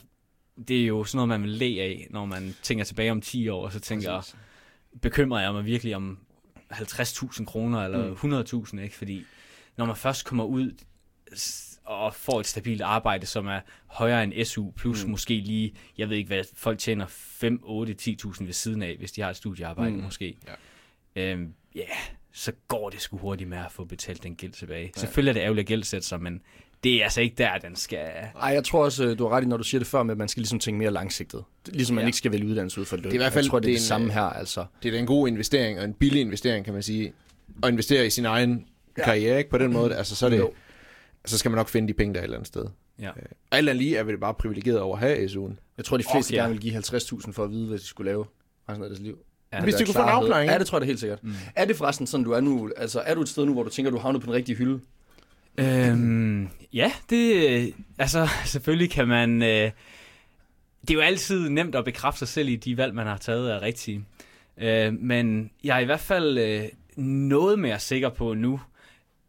det 0.67 0.81
er 0.81 0.85
jo 0.85 1.03
sådan 1.03 1.17
noget, 1.17 1.27
man 1.29 1.41
vil 1.43 1.49
le 1.51 1.81
af, 1.81 2.07
når 2.09 2.25
man 2.25 2.55
tænker 2.63 2.83
tilbage 2.85 3.11
om 3.11 3.21
10 3.21 3.47
år, 3.49 3.65
og 3.65 3.71
så 3.73 3.79
tænker, 3.79 4.15
Præcis. 4.15 4.35
bekymrer 5.01 5.41
jeg 5.41 5.53
mig 5.53 5.65
virkelig 5.65 5.95
om 5.95 6.19
50.000 6.73 7.45
kroner 7.45 7.83
eller 7.85 8.15
Mm. 8.23 8.63
100.000, 8.65 8.79
ikke? 8.81 8.95
Fordi 8.95 9.23
når 9.77 9.85
man 9.85 9.95
først 9.95 10.25
kommer 10.25 10.43
ud 10.43 10.71
og 11.87 12.13
får 12.15 12.39
et 12.39 12.45
stabilt 12.47 12.81
arbejde, 12.81 13.25
som 13.25 13.47
er 13.47 13.59
højere 13.87 14.23
end 14.23 14.45
SU, 14.45 14.71
plus 14.71 15.05
mm. 15.05 15.11
Måske 15.11 15.33
lige, 15.33 15.73
jeg 15.97 16.09
ved 16.09 16.17
ikke 16.17 16.27
hvad, 16.27 16.43
folk 16.55 16.79
tjener 16.79 17.05
5, 17.09 17.59
8, 17.63 17.95
10.000 18.01 18.45
ved 18.45 18.53
siden 18.53 18.81
af, 18.83 18.95
hvis 18.99 19.11
de 19.11 19.21
har 19.21 19.29
et 19.29 19.35
studiearbejde 19.35 19.91
mm. 19.91 20.01
Måske. 20.03 20.37
Ja. 21.15 21.21
Øhm, 21.31 21.53
ja, 21.75 21.81
så 22.31 22.51
går 22.67 22.89
det 22.89 23.01
sgu 23.01 23.17
hurtigt 23.17 23.49
med 23.49 23.57
at 23.57 23.71
få 23.71 23.85
betalt 23.85 24.23
den 24.23 24.35
gæld 24.35 24.51
tilbage. 24.51 24.91
Ja. 24.95 24.99
Selvfølgelig 24.99 25.29
er 25.29 25.33
det 25.33 25.39
ærgerligt 25.41 25.63
at 25.63 25.67
gældsætte 25.67 26.07
sig, 26.07 26.21
men 26.21 26.41
det 26.83 26.95
er 26.95 27.03
altså 27.03 27.21
ikke 27.21 27.35
der, 27.37 27.57
den 27.57 27.75
skal... 27.75 27.99
Ej, 28.41 28.49
jeg 28.49 28.63
tror 28.63 28.83
også, 28.83 29.05
øh, 29.05 29.17
du 29.17 29.27
har 29.27 29.37
ret 29.37 29.43
i, 29.43 29.47
når 29.47 29.57
du 29.57 29.63
siger 29.63 29.79
det 29.79 29.87
før, 29.87 30.03
med 30.03 30.11
at 30.11 30.17
man 30.17 30.27
skal 30.27 30.41
ligesom 30.41 30.59
tænke 30.59 30.77
mere 30.79 30.91
langsigtet. 30.91 31.43
Ligesom 31.67 31.95
man 31.95 32.01
Ja. 32.03 32.07
ikke 32.07 32.17
skal 32.17 32.31
vælge 32.31 32.47
uddannelse 32.47 32.81
ud 32.81 32.85
for 32.85 32.95
løn. 32.95 33.03
Det 33.03 33.09
er 33.09 33.13
i 33.13 33.17
hvert 33.17 33.33
fald- 33.33 33.45
jeg 33.45 33.49
tror, 33.49 33.59
det 33.59 33.65
er 33.65 33.69
det 33.69 33.73
er 33.73 33.77
det, 33.77 33.83
en, 33.83 33.87
samme 33.87 34.07
øh, 34.07 34.13
her, 34.13 34.21
altså. 34.21 34.65
Det 34.83 34.95
er 34.95 34.99
en 34.99 35.05
god 35.05 35.27
investering, 35.27 35.79
og 35.79 35.85
en 35.85 35.93
billig 35.93 36.21
investering, 36.21 36.65
kan 36.65 36.73
man 36.73 36.83
sige. 36.83 37.13
At 37.63 37.69
investere 37.69 38.05
i 38.05 38.09
sin 38.09 38.25
egen 38.25 38.65
ja. 38.97 39.03
karriere, 39.03 39.37
ikke? 39.37 39.49
På 39.49 39.57
den 39.57 39.73
måde. 39.73 39.95
Altså, 39.95 40.15
så, 40.15 40.25
er 40.25 40.29
det, 40.29 40.37
Jo. 40.37 40.53
Så 41.29 41.37
skal 41.37 41.51
man 41.51 41.57
nok 41.57 41.69
finde 41.69 41.87
de 41.87 41.93
penge 41.93 42.13
der 42.13 42.19
et 42.19 42.23
eller 42.23 42.37
andet 42.37 42.47
sted. 42.47 42.65
Ja. 42.99 43.07
Øh, 43.07 43.13
og 43.51 43.57
alt 43.57 43.69
andet 43.69 43.83
lige 43.83 43.97
er 43.97 44.03
vi 44.03 44.11
det 44.11 44.19
bare 44.19 44.33
privilegeret 44.33 44.79
over 44.79 44.97
at 44.97 44.99
have 44.99 45.25
SU'en. 45.25 45.55
Jeg 45.77 45.85
tror, 45.85 45.97
de 45.97 46.03
fleste 46.11 46.33
ja. 46.33 46.41
gerne 46.41 46.53
vil 46.53 46.61
give 46.61 46.77
50.000 46.77 47.31
for 47.31 47.43
at 47.43 47.51
vide, 47.51 47.67
hvad 47.67 47.77
de 47.77 47.83
skulle 47.83 48.11
lave 48.11 48.25
resten 48.69 48.83
af 48.83 48.89
deres 48.89 49.01
liv. 49.01 49.17
Ja. 49.53 49.61
Hvis 49.61 49.75
de 49.75 49.85
kunne 49.85 49.93
få 49.93 50.01
en 50.01 50.09
afklaring, 50.09 50.51
Ja, 50.51 50.59
det 50.59 50.67
tror 50.67 50.77
jeg 50.77 50.81
da 50.81 50.85
helt 50.85 50.99
sikkert. 50.99 51.23
Mm. 51.23 51.33
Er 51.55 51.65
det 51.65 51.75
forresten 51.75 52.07
sådan, 52.07 52.23
du 52.23 52.31
er 52.31 52.39
nu? 52.39 52.71
Altså, 52.77 52.99
er 52.99 53.15
du 53.15 53.21
et 53.21 53.29
sted 53.29 53.45
nu, 53.45 53.53
hvor 53.53 53.63
du 53.63 53.69
tænker, 53.69 53.91
du 53.91 53.97
havner 53.97 54.19
på 54.19 54.25
den 54.25 54.33
rigtige 54.33 54.55
hylde? 54.55 54.79
Øhm, 55.57 56.49
ja, 56.73 56.91
det... 57.09 57.49
øh, 57.49 57.67
Altså, 57.97 58.29
selvfølgelig 58.45 58.91
kan 58.91 59.07
man... 59.07 59.41
Øh, 59.41 59.71
det 60.81 60.89
er 60.89 60.93
jo 60.93 60.99
altid 60.99 61.49
nemt 61.49 61.75
at 61.75 61.85
bekræfte 61.85 62.19
sig 62.19 62.27
selv 62.27 62.49
i, 62.49 62.55
de 62.55 62.77
valg, 62.77 62.95
man 62.95 63.07
har 63.07 63.17
taget 63.17 63.51
er 63.51 63.61
rigtige. 63.61 64.05
Øh, 64.57 64.93
men 64.93 65.51
jeg 65.63 65.75
er 65.75 65.79
i 65.79 65.85
hvert 65.85 65.99
fald 65.99 66.37
øh, 66.37 66.63
noget 67.03 67.59
mere 67.59 67.79
sikker 67.79 68.09
på 68.09 68.33
nu, 68.33 68.53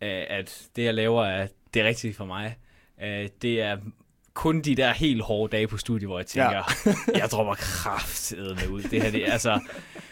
øh, 0.02 0.24
at 0.28 0.68
det, 0.76 0.84
jeg 0.84 0.94
laver, 0.94 1.24
er 1.24 1.46
det 1.74 1.84
rigtige 1.84 2.14
for 2.14 2.24
mig. 2.24 2.56
Øh, 3.02 3.28
det 3.42 3.62
er 3.62 3.76
kun 4.34 4.60
de 4.60 4.74
der 4.74 4.92
helt 4.92 5.22
hårde 5.22 5.56
dage 5.56 5.68
på 5.68 5.76
studiet, 5.76 6.08
hvor 6.08 6.18
jeg 6.18 6.26
tænker, 6.26 6.50
ja. 6.86 7.18
jeg 7.20 7.28
dropper 7.32 7.54
kraftedeme 7.54 8.70
ud. 8.70 8.82
Det 8.82 9.02
her, 9.02 9.10
det 9.10 9.28
er 9.28 9.32
altså... 9.32 9.60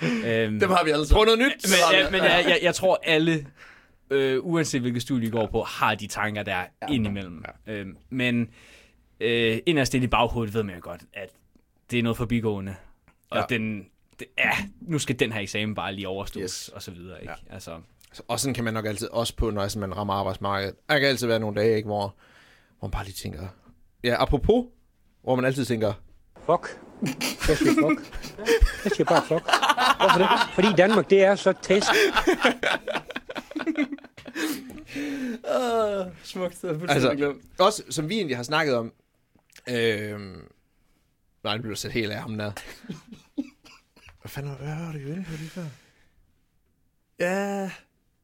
Øhm, 0.02 0.60
Dem 0.60 0.70
har 0.70 0.84
vi 0.84 0.90
alle. 0.90 1.06
Prøv 1.12 1.24
noget 1.24 1.38
nyt! 1.38 1.66
men, 1.70 1.98
ja, 1.98 2.10
men 2.10 2.20
jeg, 2.20 2.44
jeg, 2.48 2.58
jeg 2.62 2.74
tror, 2.74 3.00
alle, 3.04 3.46
øh, 4.10 4.38
uanset 4.42 4.80
hvilket 4.80 5.02
studie 5.02 5.28
I 5.28 5.30
går 5.30 5.46
på, 5.46 5.62
har 5.62 5.94
de 5.94 6.06
tanker 6.06 6.42
der 6.42 6.56
ja. 6.58 6.92
indimellem. 6.92 7.44
Ja. 7.66 7.72
Øhm, 7.72 7.96
men 8.10 8.48
øh, 9.20 9.58
inderst 9.66 9.94
inde 9.94 10.04
i 10.04 10.08
baghovedet 10.08 10.54
ved 10.54 10.62
man 10.62 10.74
jo 10.74 10.80
godt, 10.84 11.00
at 11.14 11.28
det 11.90 11.98
er 11.98 12.02
noget 12.02 12.16
forbigående. 12.16 12.74
Og 13.30 13.38
Ja. 13.38 13.56
den, 13.56 13.86
det, 14.18 14.26
ja, 14.38 14.50
nu 14.80 14.98
skal 14.98 15.18
den 15.18 15.32
her 15.32 15.40
eksamen 15.40 15.74
bare 15.74 15.94
lige 15.94 16.08
overstås, 16.08 16.42
yes. 16.42 16.68
og 16.68 16.82
så 16.82 16.90
videre. 16.90 17.20
Ikke? 17.20 17.34
Ja. 17.48 17.54
Altså, 17.54 17.80
Og 18.28 18.40
sådan 18.40 18.54
kan 18.54 18.64
man 18.64 18.74
nok 18.74 18.86
altid 18.86 19.08
også 19.08 19.36
på, 19.36 19.50
når 19.50 19.78
man 19.78 19.96
rammer 19.96 20.14
arbejdsmarkedet. 20.14 20.74
Der 20.88 20.98
kan 20.98 21.08
altid 21.08 21.26
være 21.26 21.38
nogle 21.38 21.60
dage, 21.60 21.76
ikke, 21.76 21.86
hvor, 21.86 22.14
hvor 22.78 22.88
man 22.88 22.90
bare 22.90 23.04
lige 23.04 23.14
tænker... 23.14 23.48
Ja, 24.04 24.22
apropos, 24.22 24.66
hvor 25.22 25.34
man 25.36 25.44
altid 25.44 25.64
tænker, 25.64 25.92
Fuck. 26.46 26.80
Jeg 27.48 27.56
siger 27.56 27.72
fuck. 27.72 28.12
Jeg 28.84 28.92
siger 28.92 29.04
bare 29.04 29.22
fuck. 29.22 29.44
Hvorfor 30.00 30.18
det? 30.18 30.28
Fordi 30.54 30.68
Danmark, 30.76 31.10
det 31.10 31.24
er 31.24 31.34
så 31.34 31.54
tæsk. 31.62 31.88
Uh, 35.44 36.06
smukt. 36.22 36.64
Er 36.64 36.88
Altså- 36.88 37.14
glemt. 37.16 37.42
også 37.60 37.82
som 37.90 38.08
vi 38.08 38.14
egentlig 38.14 38.36
har 38.36 38.42
snakket 38.44 38.74
om... 38.76 38.92
Øh, 39.68 40.20
nej, 41.44 41.52
det 41.52 41.62
blev 41.62 41.76
sat 41.76 41.92
helt 41.92 42.12
af 42.12 42.20
ham 42.20 42.38
der. 42.38 42.52
Hvad 44.20 44.28
fanden 44.28 44.54
hvad 44.56 44.86
var 44.86 44.92
det 44.92 45.00
inde 45.00 45.24
på 45.24 45.32
lige 45.36 45.50
før? 45.50 45.64
Ja. 47.20 47.70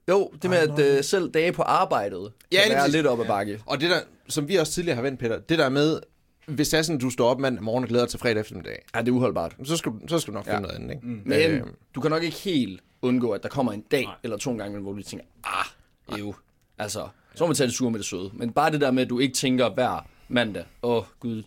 Jo, 0.09 0.31
det 0.43 0.51
med, 0.51 0.59
Ej, 0.59 0.65
at 0.85 0.97
øh, 0.99 1.05
selv 1.05 1.31
dage 1.31 1.53
på 1.53 1.63
arbejdet 1.63 2.33
Ja, 2.53 2.61
kan 2.67 2.77
være 2.77 2.91
lidt 2.91 3.07
op 3.07 3.21
ad 3.21 3.27
bakke. 3.27 3.63
Og 3.67 3.81
det 3.81 3.91
der, 3.91 4.01
som 4.29 4.49
vi 4.49 4.57
også 4.57 4.73
tidligere 4.73 4.95
har 4.95 5.03
vendt, 5.03 5.21
Peter, 5.21 5.39
det 5.39 5.59
der 5.59 5.69
med, 5.69 6.01
hvis 6.47 6.69
det 6.69 6.79
er 6.79 6.83
sådan, 6.83 6.99
du 6.99 7.11
står 7.11 7.29
op 7.31 7.41
mandag 7.41 7.63
morgen 7.65 7.85
og 7.85 7.89
glæder 7.89 8.05
dig 8.05 8.11
til 8.11 8.19
fredag 8.21 8.41
eftermiddag, 8.41 8.83
Ja, 8.95 9.01
det 9.01 9.09
er 9.09 9.13
uholdbart. 9.13 9.57
så 9.65 9.77
skal, 9.77 9.93
du- 9.93 9.99
så 10.09 10.19
skal 10.19 10.33
du 10.33 10.37
nok 10.39 10.45
finde 10.47 10.61
noget 10.61 10.75
andet, 10.75 10.91
ikke? 10.95 11.07
Mm. 11.07 11.21
Men 11.25 11.51
Øh, 11.51 11.63
du 11.95 12.01
kan 12.01 12.11
nok 12.11 12.23
ikke 12.23 12.37
helt 12.37 12.81
undgå, 13.03 13.31
at 13.31 13.43
der 13.43 13.49
kommer 13.49 13.73
en 13.73 13.81
dag 13.91 14.05
Nej. 14.05 14.15
eller 14.23 14.37
to 14.37 14.57
gange, 14.57 14.81
hvor 14.81 14.93
du 14.93 15.03
tænker, 15.03 15.27
ah, 15.45 16.19
jo. 16.21 16.35
Altså, 16.79 17.09
så 17.35 17.45
må 17.45 17.47
man 17.49 17.57
tage 17.57 17.67
det 17.67 17.75
sure 17.75 17.91
med 17.91 17.99
det 17.99 18.07
søde. 18.07 18.31
Men 18.35 18.53
bare 18.53 18.71
det 18.71 18.81
der 18.81 18.91
med, 18.91 19.03
at 19.03 19.11
du 19.11 19.19
ikke 19.19 19.35
tænker 19.35 19.71
hver 19.71 20.07
mandag, 20.29 20.65
åh 20.83 20.97
oh, 20.97 21.05
gud, 21.21 21.43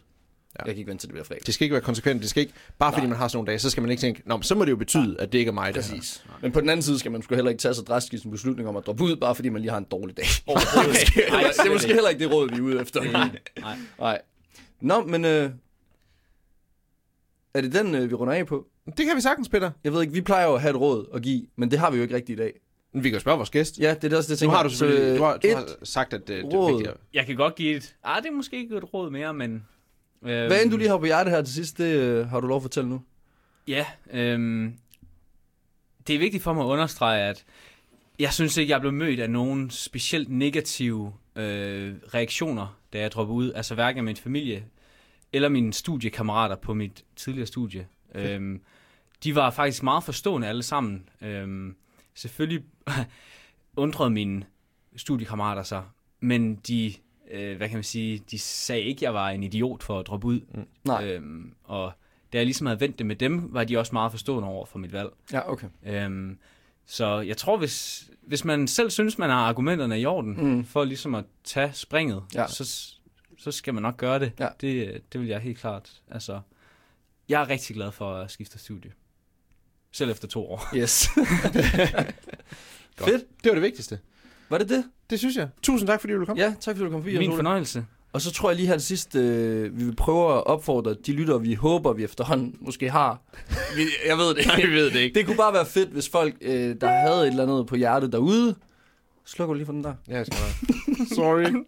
ja. 0.59 0.65
jeg 0.65 0.73
kan 0.73 0.77
ikke 0.79 0.89
vente 0.89 1.01
til 1.01 1.07
det 1.09 1.13
bliver 1.13 1.23
fredag. 1.25 1.41
det 1.45 1.53
skal 1.53 1.65
ikke 1.65 1.73
være 1.73 1.81
konsekvent. 1.81 2.21
Det 2.21 2.29
skal 2.29 2.41
ikke, 2.41 2.53
bare 2.79 2.93
fordi 2.93 3.07
man 3.07 3.17
har 3.17 3.27
sådan 3.27 3.37
nogle 3.37 3.47
dage, 3.47 3.59
så 3.59 3.69
skal 3.69 3.81
man 3.81 3.91
ikke 3.91 4.01
tænke, 4.01 4.21
Nå, 4.25 4.37
men 4.37 4.43
så 4.43 4.55
må 4.55 4.65
det 4.65 4.71
jo 4.71 4.75
betyde, 4.75 5.15
at 5.19 5.31
det 5.31 5.39
ikke 5.39 5.49
er 5.49 5.53
mig, 5.53 5.73
det 5.73 5.85
her. 5.85 5.91
Præcis. 5.95 6.25
Men 6.41 6.51
på 6.51 6.61
den 6.61 6.69
anden 6.69 6.83
side 6.83 6.99
skal 6.99 7.11
man 7.11 7.21
sgu 7.21 7.35
heller 7.35 7.51
ikke 7.51 7.61
tage 7.61 7.73
så 7.73 7.81
drastisk 7.81 8.23
en 8.25 8.31
beslutning 8.31 8.69
om 8.69 8.75
at 8.77 8.85
droppe 8.85 9.03
ud, 9.03 9.15
bare 9.15 9.35
fordi 9.35 9.49
man 9.49 9.61
lige 9.61 9.71
har 9.71 9.77
en 9.77 9.87
dårlig 9.91 10.17
dag. 10.17 10.25
Nej, 10.47 10.55
det 11.57 11.67
er 11.67 11.73
måske 11.73 11.93
heller 11.93 12.09
ikke 12.09 12.23
det 12.23 12.33
råd, 12.33 12.49
vi 12.49 12.55
er 12.57 12.61
ude 12.61 12.81
efter. 12.81 13.03
Nej. 13.11 13.29
Nej. 13.99 14.21
Nå, 14.81 15.03
men 15.05 15.25
øh, 15.25 15.49
er 17.53 17.61
det 17.61 17.73
den, 17.73 17.95
øh, 17.95 18.09
vi 18.09 18.13
runder 18.15 18.33
af 18.33 18.47
på? 18.47 18.65
Det 18.97 19.05
kan 19.05 19.15
vi 19.15 19.21
sagtens, 19.21 19.49
Peter. 19.49 19.71
Jeg 19.83 19.93
ved 19.93 20.01
ikke, 20.01 20.13
vi 20.13 20.21
plejer 20.21 20.47
jo 20.47 20.53
at 20.55 20.61
have 20.61 20.69
et 20.69 20.79
råd 20.81 21.05
at 21.13 21.21
give, 21.21 21.45
men 21.55 21.71
det 21.71 21.79
har 21.79 21.91
vi 21.91 21.97
jo 21.97 22.03
ikke 22.03 22.15
rigtigt 22.15 22.39
i 22.39 22.41
dag. 22.43 22.53
Men 22.93 23.03
Vi 23.03 23.09
kan 23.09 23.15
jo 23.15 23.19
spørge 23.19 23.37
vores 23.37 23.49
gæst. 23.49 23.79
Ja, 23.79 23.95
det 24.01 24.13
er 24.13 24.17
også 24.17 24.35
det, 24.35 24.41
jeg 24.41 24.47
Nu 24.47 24.51
tænker. 24.51 24.55
har 24.57 24.63
du 24.63 24.69
selvfølgelig, 24.69 25.17
du 25.19 25.23
har, 25.23 25.37
du 25.37 25.47
har 25.55 25.65
sagt, 25.83 26.13
at 26.13 26.19
det, 26.27 26.43
det 26.45 26.53
er 26.53 26.67
vigtigt. 26.67 26.89
at- 26.89 26.97
jeg 27.13 27.25
kan 27.25 27.35
godt 27.35 27.55
give 27.55 27.75
et... 27.75 27.95
Ah, 28.03 28.21
det 28.23 28.29
er 28.29 28.33
måske 28.33 28.57
ikke 28.57 28.75
et 28.77 28.93
råd 28.93 29.09
mere, 29.11 29.33
men... 29.33 29.63
Øh, 30.25 30.47
Hvad 30.47 30.63
end 30.63 30.71
du 30.71 30.77
lige 30.77 30.89
har 30.89 30.97
på 30.97 31.05
hjertet 31.05 31.33
her 31.33 31.41
til 31.41 31.53
sidst, 31.53 31.77
det 31.77 31.95
øh, 31.95 32.29
har 32.29 32.39
du 32.39 32.47
lov 32.47 32.55
at 32.55 32.61
fortælle 32.61 32.89
nu. 32.89 33.01
Ja, 33.67 33.85
øhm, 34.11 34.77
det 36.07 36.15
er 36.15 36.19
vigtigt 36.19 36.43
for 36.43 36.53
mig 36.53 36.63
at 36.63 36.67
understrege, 36.67 37.21
at 37.21 37.45
jeg 38.19 38.33
synes 38.33 38.57
ikke, 38.57 38.71
jeg 38.71 38.81
blev 38.81 38.93
mødt 38.93 39.19
af 39.19 39.29
nogen 39.29 39.69
specielt 39.69 40.29
negative 40.29 41.13
øh, 41.35 41.95
reaktioner, 42.13 42.79
da 42.93 42.99
jeg 42.99 43.11
droppede 43.11 43.35
ud. 43.35 43.53
Altså 43.53 43.73
hverken 43.75 43.97
af 43.97 44.03
min 44.03 44.15
familie 44.15 44.65
eller 45.33 45.49
mine 45.49 45.73
studiekammerater 45.73 46.55
på 46.55 46.73
mit 46.73 47.03
tidligere 47.15 47.47
studie. 47.47 47.88
Øhm, 48.15 48.61
de 49.23 49.35
var 49.35 49.49
faktisk 49.49 49.83
meget 49.83 50.03
forstående 50.03 50.47
alle 50.47 50.63
sammen. 50.63 51.09
Øhm, 51.21 51.75
selvfølgelig 52.13 52.63
undrede 53.77 54.09
mine 54.09 54.45
studiekammerater 54.95 55.63
sig, 55.63 55.83
men 56.19 56.55
de, 56.55 56.93
øh, 57.31 57.57
hvad 57.57 57.67
kan 57.69 57.77
man 57.77 57.83
sige, 57.83 58.23
de 58.31 58.39
sagde 58.39 58.81
ikke, 58.81 58.97
at 58.99 59.01
jeg 59.01 59.13
var 59.13 59.29
en 59.29 59.43
idiot 59.43 59.83
for 59.83 59.99
at 59.99 60.07
droppe 60.07 60.27
ud. 60.27 60.41
Nej. 60.83 61.05
Øhm, 61.05 61.53
og 61.63 61.91
da 62.33 62.38
jeg 62.38 62.45
ligesom 62.45 62.67
havde 62.67 62.79
vendt 62.79 62.97
det 62.99 63.05
med 63.05 63.15
dem, 63.15 63.53
var 63.53 63.63
de 63.63 63.77
også 63.77 63.93
meget 63.93 64.11
forstående 64.11 64.47
over 64.49 64.65
for 64.65 64.79
mit 64.79 64.93
valg. 64.93 65.09
Ja, 65.31 65.51
okay. 65.51 65.67
Øhm, 65.85 66.38
så 66.85 67.19
jeg 67.19 67.38
tror, 67.38 67.57
hvis, 67.57 68.09
hvis 68.21 68.45
man 68.45 68.67
selv 68.67 68.89
synes, 68.89 69.17
man 69.17 69.29
har 69.29 69.47
argumenterne 69.47 69.99
i 69.99 70.05
orden, 70.05 70.55
Mm. 70.55 70.65
for 70.65 70.83
ligesom 70.83 71.15
at 71.15 71.25
tage 71.43 71.73
springet, 71.73 72.23
Ja. 72.35 72.47
så, 72.47 72.93
så 73.38 73.51
skal 73.51 73.73
man 73.73 73.83
nok 73.83 73.97
gøre 73.97 74.19
det. 74.19 74.31
Ja. 74.39 74.47
det. 74.61 75.01
Det 75.13 75.21
vil 75.21 75.27
jeg 75.29 75.39
helt 75.39 75.57
klart. 75.57 76.01
Altså, 76.11 76.39
jeg 77.29 77.41
er 77.41 77.49
rigtig 77.49 77.75
glad 77.75 77.91
for 77.91 78.13
at 78.15 78.31
skifte 78.31 78.59
studie. 78.59 78.91
Selv 79.91 80.11
efter 80.11 80.27
to 80.27 80.47
år. 80.51 80.75
Yes. 80.75 81.07
Godt. 82.97 83.09
Fedt. 83.09 83.23
Det 83.43 83.49
var 83.49 83.53
det 83.53 83.61
vigtigste. 83.61 83.99
Var 84.49 84.58
det 84.58 84.69
det? 84.69 84.84
Det 85.10 85.19
synes 85.19 85.36
jeg. 85.36 85.49
Tusind 85.62 85.88
tak, 85.88 86.01
fordi 86.01 86.13
du 86.13 86.25
komme. 86.25 86.43
Ja, 86.43 86.53
tak 86.60 86.75
fordi 86.75 86.86
du 86.86 86.91
kom 86.91 87.01
forbi. 87.01 87.17
Min 87.17 87.36
fornøjelse. 87.36 87.86
Og 88.13 88.21
så 88.21 88.31
tror 88.31 88.49
jeg 88.49 88.55
lige 88.55 88.67
her 88.67 88.77
til 88.77 88.88
sidst, 88.88 89.15
øh, 89.15 89.79
vi 89.79 89.84
vil 89.86 89.95
prøve 89.95 90.34
at 90.34 90.47
opfordre 90.47 90.93
de 91.05 91.12
lyttere, 91.12 91.41
vi 91.41 91.53
håber, 91.53 91.93
vi 91.93 92.03
efterhånden 92.03 92.55
måske 92.60 92.89
har. 92.89 93.21
Vi, 93.75 93.81
jeg 94.08 94.17
ved 94.17 94.29
det 94.29 94.38
ikke. 94.38 94.71
ved 94.77 94.91
det 94.91 94.99
ikke. 94.99 95.19
Det 95.19 95.25
kunne 95.25 95.38
bare 95.38 95.53
være 95.53 95.65
fedt, 95.65 95.89
hvis 95.89 96.10
folk, 96.10 96.36
øh, 96.41 96.75
der 96.81 96.88
havde 96.88 97.21
et 97.21 97.27
eller 97.27 97.43
andet 97.43 97.67
på 97.67 97.75
hjertet 97.75 98.12
derude, 98.12 98.55
slukker 99.25 99.53
du 99.53 99.58
lige 99.58 99.65
for 99.65 99.73
den 99.73 99.84
der. 99.84 99.93
Ja, 100.08 100.17
jeg 100.17 100.25
skal. 100.25 100.38
Sorry. 101.15 101.65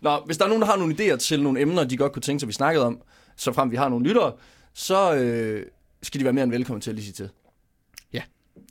Nå, 0.00 0.22
hvis 0.26 0.38
der 0.38 0.44
er 0.44 0.48
nogen, 0.48 0.62
der 0.62 0.68
har 0.68 0.76
nogle 0.76 0.94
idéer 0.94 1.16
til 1.16 1.42
nogle 1.42 1.60
emner, 1.60 1.84
de 1.84 1.96
godt 1.96 2.12
kunne 2.12 2.22
tænke 2.22 2.40
sig, 2.40 2.48
vi 2.48 2.52
snakkede 2.52 2.86
om, 2.86 3.00
så 3.36 3.52
frem 3.52 3.70
vi 3.70 3.76
har 3.76 3.88
nogle 3.88 4.08
lyttere, 4.08 4.32
så 4.74 5.14
øh, 5.14 5.66
skal 6.02 6.20
de 6.20 6.24
være 6.24 6.32
mere 6.32 6.44
end 6.44 6.52
velkommen 6.52 6.80
til 6.80 6.90
at 6.90 6.94
lige 6.94 7.04
sige 7.04 7.14
til. 7.14 7.30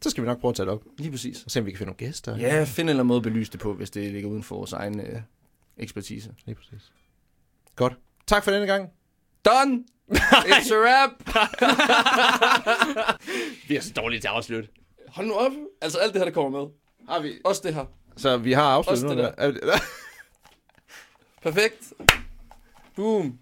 Så 0.01 0.09
skal 0.09 0.23
vi 0.23 0.27
nok 0.27 0.39
prøve 0.41 0.49
at 0.49 0.55
tage 0.55 0.65
det 0.65 0.73
op. 0.73 0.83
Lige 0.97 1.11
præcis. 1.11 1.43
Og 1.43 1.51
se, 1.51 1.59
om 1.59 1.65
vi 1.65 1.71
kan 1.71 1.77
finde 1.77 1.87
nogle 1.89 1.97
gæster. 1.97 2.37
Ja, 2.37 2.63
find 2.63 2.85
en 2.85 2.89
eller 2.89 2.99
anden 2.99 3.07
måde 3.07 3.17
at 3.17 3.23
belyse 3.23 3.51
det 3.51 3.59
på, 3.59 3.73
hvis 3.73 3.89
det 3.89 4.11
ligger 4.11 4.29
uden 4.29 4.43
for 4.43 4.55
vores 4.55 4.73
egen 4.73 4.99
øh, 4.99 5.21
ekspertise. 5.77 6.31
Lige 6.45 6.55
præcis. 6.55 6.91
Godt. 7.75 7.93
Tak 8.27 8.43
for 8.43 8.51
denne 8.51 8.67
gang. 8.67 8.89
Done! 9.45 9.83
It's 10.53 10.73
a 10.73 10.77
wrap! 10.77 11.11
Vi 13.67 13.75
er 13.75 13.81
så 13.81 13.93
dårlige 13.93 14.19
til 14.19 14.27
at 14.27 14.33
afslutte. 14.33 14.69
Hold 15.07 15.27
nu 15.27 15.33
op. 15.33 15.51
Altså 15.81 15.97
alt 15.97 16.13
det 16.13 16.19
her, 16.21 16.25
der 16.25 16.33
kommer 16.33 16.59
med. 16.59 16.67
Har 17.09 17.19
vi... 17.19 17.33
Også 17.45 17.61
det 17.65 17.73
her. 17.73 17.85
Så 18.17 18.37
vi 18.37 18.53
har 18.53 18.63
afsluttet 18.63 19.17
nu. 19.17 19.17
der. 19.17 19.31
Perfekt. 21.43 21.93
Boom. 22.95 23.39